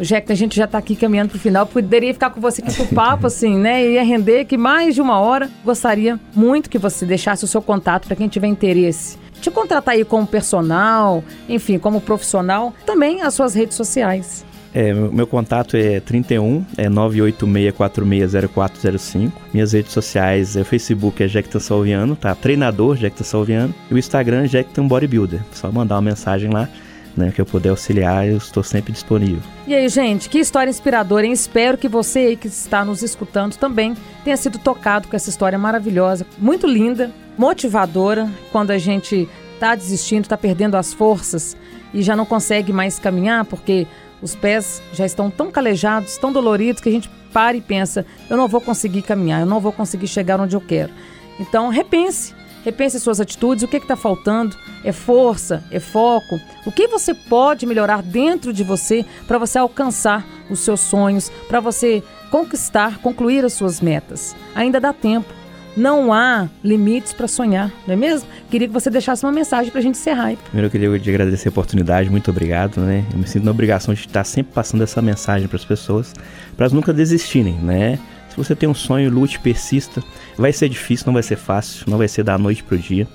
Já 0.00 0.20
que 0.20 0.32
a 0.32 0.34
gente 0.34 0.56
já 0.56 0.64
está 0.64 0.78
aqui 0.78 0.96
caminhando 0.96 1.30
para 1.30 1.36
o 1.36 1.40
final, 1.40 1.66
poderia 1.66 2.12
ficar 2.12 2.30
com 2.30 2.40
você 2.40 2.62
aqui 2.62 2.82
o 2.82 2.88
papo, 2.94 3.26
assim, 3.26 3.58
né? 3.58 3.90
Ia 3.92 4.02
render 4.04 4.44
que 4.44 4.56
mais 4.56 4.94
de 4.94 5.00
uma 5.00 5.18
hora. 5.18 5.50
Gostaria 5.64 6.20
muito 6.34 6.68
que 6.68 6.78
você 6.78 7.06
deixasse 7.06 7.44
o 7.44 7.48
seu 7.48 7.62
contato 7.62 8.06
para 8.06 8.16
quem 8.16 8.28
tiver 8.28 8.48
interesse 8.48 9.18
te 9.44 9.50
contratar 9.50 9.94
aí 9.94 10.04
como 10.04 10.26
personal, 10.26 11.24
enfim, 11.48 11.78
como 11.78 12.00
profissional, 12.00 12.74
também 12.86 13.22
as 13.22 13.34
suas 13.34 13.54
redes 13.54 13.76
sociais. 13.76 14.44
É, 14.72 14.92
meu, 14.92 15.26
contato 15.26 15.76
é 15.76 16.00
31 16.00 16.64
é 16.76 16.88
986460405. 16.88 19.30
Minhas 19.52 19.72
redes 19.72 19.92
sociais, 19.92 20.56
é 20.56 20.62
o 20.62 20.64
Facebook 20.64 21.22
é 21.22 21.28
Jectan 21.28 21.60
Salviano, 21.60 22.16
tá? 22.16 22.34
Treinador 22.34 22.96
Jectan 22.96 23.22
Salviano. 23.22 23.72
E 23.88 23.94
o 23.94 23.98
Instagram 23.98 24.42
é 24.44 24.48
Jectan 24.48 24.88
Bodybuilder. 24.88 25.38
Só 25.52 25.70
mandar 25.70 25.94
uma 25.94 26.02
mensagem 26.02 26.50
lá. 26.50 26.68
Né, 27.16 27.30
que 27.30 27.40
eu 27.40 27.46
puder 27.46 27.68
auxiliar, 27.68 28.26
eu 28.26 28.36
estou 28.36 28.64
sempre 28.64 28.92
disponível. 28.92 29.40
E 29.68 29.74
aí, 29.74 29.88
gente, 29.88 30.28
que 30.28 30.38
história 30.40 30.68
inspiradora, 30.68 31.24
hein? 31.24 31.32
Espero 31.32 31.78
que 31.78 31.88
você 31.88 32.18
aí 32.18 32.36
que 32.36 32.48
está 32.48 32.84
nos 32.84 33.02
escutando 33.02 33.54
também 33.56 33.96
tenha 34.24 34.36
sido 34.36 34.58
tocado 34.58 35.06
com 35.06 35.14
essa 35.14 35.30
história 35.30 35.56
maravilhosa, 35.56 36.26
muito 36.36 36.66
linda, 36.66 37.12
motivadora, 37.38 38.28
quando 38.50 38.72
a 38.72 38.78
gente 38.78 39.28
está 39.54 39.76
desistindo, 39.76 40.24
está 40.24 40.36
perdendo 40.36 40.76
as 40.76 40.92
forças 40.92 41.56
e 41.92 42.02
já 42.02 42.16
não 42.16 42.26
consegue 42.26 42.72
mais 42.72 42.98
caminhar 42.98 43.44
porque 43.44 43.86
os 44.20 44.34
pés 44.34 44.82
já 44.92 45.06
estão 45.06 45.30
tão 45.30 45.50
calejados, 45.50 46.18
tão 46.18 46.32
doloridos, 46.32 46.82
que 46.82 46.88
a 46.88 46.92
gente 46.92 47.08
para 47.32 47.56
e 47.56 47.60
pensa: 47.60 48.06
eu 48.28 48.36
não 48.36 48.48
vou 48.48 48.60
conseguir 48.60 49.02
caminhar, 49.02 49.40
eu 49.40 49.46
não 49.46 49.60
vou 49.60 49.72
conseguir 49.72 50.06
chegar 50.06 50.40
onde 50.40 50.56
eu 50.56 50.60
quero. 50.60 50.92
Então, 51.38 51.68
repense. 51.68 52.34
Repense 52.64 52.98
suas 52.98 53.20
atitudes, 53.20 53.62
o 53.62 53.68
que 53.68 53.76
está 53.76 53.94
faltando? 53.94 54.56
É 54.82 54.90
força? 54.90 55.62
É 55.70 55.78
foco? 55.78 56.40
O 56.64 56.72
que 56.72 56.88
você 56.88 57.12
pode 57.12 57.66
melhorar 57.66 58.02
dentro 58.02 58.52
de 58.52 58.64
você 58.64 59.04
para 59.26 59.38
você 59.38 59.58
alcançar 59.58 60.26
os 60.48 60.60
seus 60.60 60.80
sonhos, 60.80 61.30
para 61.46 61.60
você 61.60 62.02
conquistar, 62.30 62.98
concluir 62.98 63.44
as 63.44 63.52
suas 63.52 63.82
metas? 63.82 64.34
Ainda 64.54 64.80
dá 64.80 64.92
tempo. 64.94 65.32
Não 65.76 66.12
há 66.12 66.48
limites 66.62 67.12
para 67.12 67.26
sonhar, 67.26 67.70
não 67.84 67.94
é 67.94 67.96
mesmo? 67.96 68.28
Queria 68.48 68.68
que 68.68 68.72
você 68.72 68.88
deixasse 68.88 69.24
uma 69.26 69.32
mensagem 69.32 69.72
para 69.72 69.80
a 69.80 69.82
gente 69.82 69.98
encerrar. 69.98 70.26
Aí. 70.26 70.36
Primeiro 70.36 70.68
eu 70.68 70.70
queria 70.70 70.98
te 71.00 71.10
agradecer 71.10 71.48
a 71.48 71.50
oportunidade, 71.50 72.08
muito 72.08 72.30
obrigado, 72.30 72.80
né? 72.80 73.04
Eu 73.12 73.18
me 73.18 73.26
sinto 73.26 73.44
na 73.44 73.50
obrigação 73.50 73.92
de 73.92 74.00
estar 74.00 74.22
sempre 74.22 74.54
passando 74.54 74.84
essa 74.84 75.02
mensagem 75.02 75.48
para 75.48 75.56
as 75.56 75.64
pessoas, 75.64 76.14
para 76.56 76.64
elas 76.64 76.72
nunca 76.72 76.92
desistirem, 76.92 77.54
né? 77.54 77.98
Se 78.34 78.36
você 78.36 78.56
tem 78.56 78.68
um 78.68 78.74
sonho, 78.74 79.12
lute, 79.12 79.38
persista. 79.38 80.02
Vai 80.36 80.52
ser 80.52 80.68
difícil, 80.68 81.06
não 81.06 81.12
vai 81.14 81.22
ser 81.22 81.36
fácil, 81.36 81.88
não 81.88 81.96
vai 81.96 82.08
ser 82.08 82.24
da 82.24 82.36
noite 82.36 82.64
pro 82.64 82.76
dia, 82.76 83.06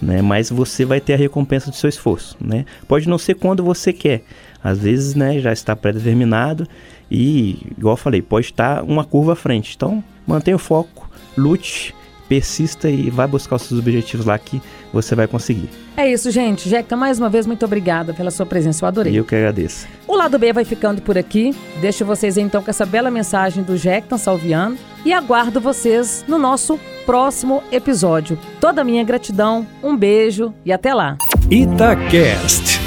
né? 0.00 0.22
Mas 0.22 0.48
você 0.48 0.84
vai 0.84 1.00
ter 1.00 1.14
a 1.14 1.16
recompensa 1.16 1.72
do 1.72 1.76
seu 1.76 1.88
esforço, 1.88 2.36
né? 2.40 2.64
Pode 2.86 3.08
não 3.08 3.18
ser 3.18 3.34
quando 3.34 3.64
você 3.64 3.92
quer. 3.92 4.22
Às 4.62 4.78
vezes, 4.78 5.16
né, 5.16 5.40
já 5.40 5.52
está 5.52 5.74
pré-determinado 5.74 6.68
e, 7.10 7.66
igual 7.76 7.94
eu 7.94 7.96
falei, 7.96 8.22
pode 8.22 8.46
estar 8.46 8.84
uma 8.84 9.04
curva 9.04 9.32
à 9.32 9.36
frente. 9.36 9.74
Então, 9.74 10.04
mantenha 10.24 10.54
o 10.54 10.58
foco, 10.58 11.10
lute, 11.36 11.94
persista 12.30 12.88
e 12.88 13.10
vai 13.10 13.26
buscar 13.26 13.56
os 13.56 13.62
seus 13.62 13.80
objetivos 13.80 14.24
lá 14.24 14.38
que 14.38 14.62
você 14.92 15.16
vai 15.16 15.26
conseguir. 15.26 15.68
É 15.96 16.08
isso, 16.08 16.30
gente. 16.30 16.68
Jeca, 16.68 16.96
mais 16.96 17.18
uma 17.18 17.28
vez, 17.28 17.44
muito 17.44 17.64
obrigada 17.64 18.14
pela 18.14 18.30
sua 18.30 18.46
presença. 18.46 18.84
Eu 18.84 18.88
adorei. 18.88 19.18
Eu 19.18 19.24
que 19.24 19.34
agradeço. 19.34 19.88
O 20.06 20.14
lado 20.14 20.38
B 20.38 20.52
vai 20.52 20.64
ficando 20.64 21.02
por 21.02 21.18
aqui. 21.18 21.52
Deixo 21.80 22.04
vocês 22.04 22.36
então 22.36 22.62
com 22.62 22.70
essa 22.70 22.86
bela 22.86 23.10
mensagem 23.10 23.64
do 23.64 23.76
Jectan 23.76 24.16
Salviano 24.16 24.78
e 25.04 25.12
aguardo 25.12 25.60
vocês 25.60 26.24
no 26.28 26.38
nosso 26.38 26.78
próximo 27.04 27.64
episódio. 27.72 28.38
Toda 28.60 28.82
a 28.82 28.84
minha 28.84 29.02
gratidão, 29.02 29.66
um 29.82 29.96
beijo 29.96 30.54
e 30.64 30.72
até 30.72 30.94
lá. 30.94 31.18
Itacast. 31.50 32.78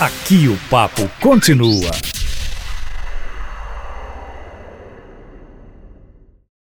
Aqui 0.00 0.48
o 0.48 0.58
papo 0.68 1.08
continua. 1.20 2.19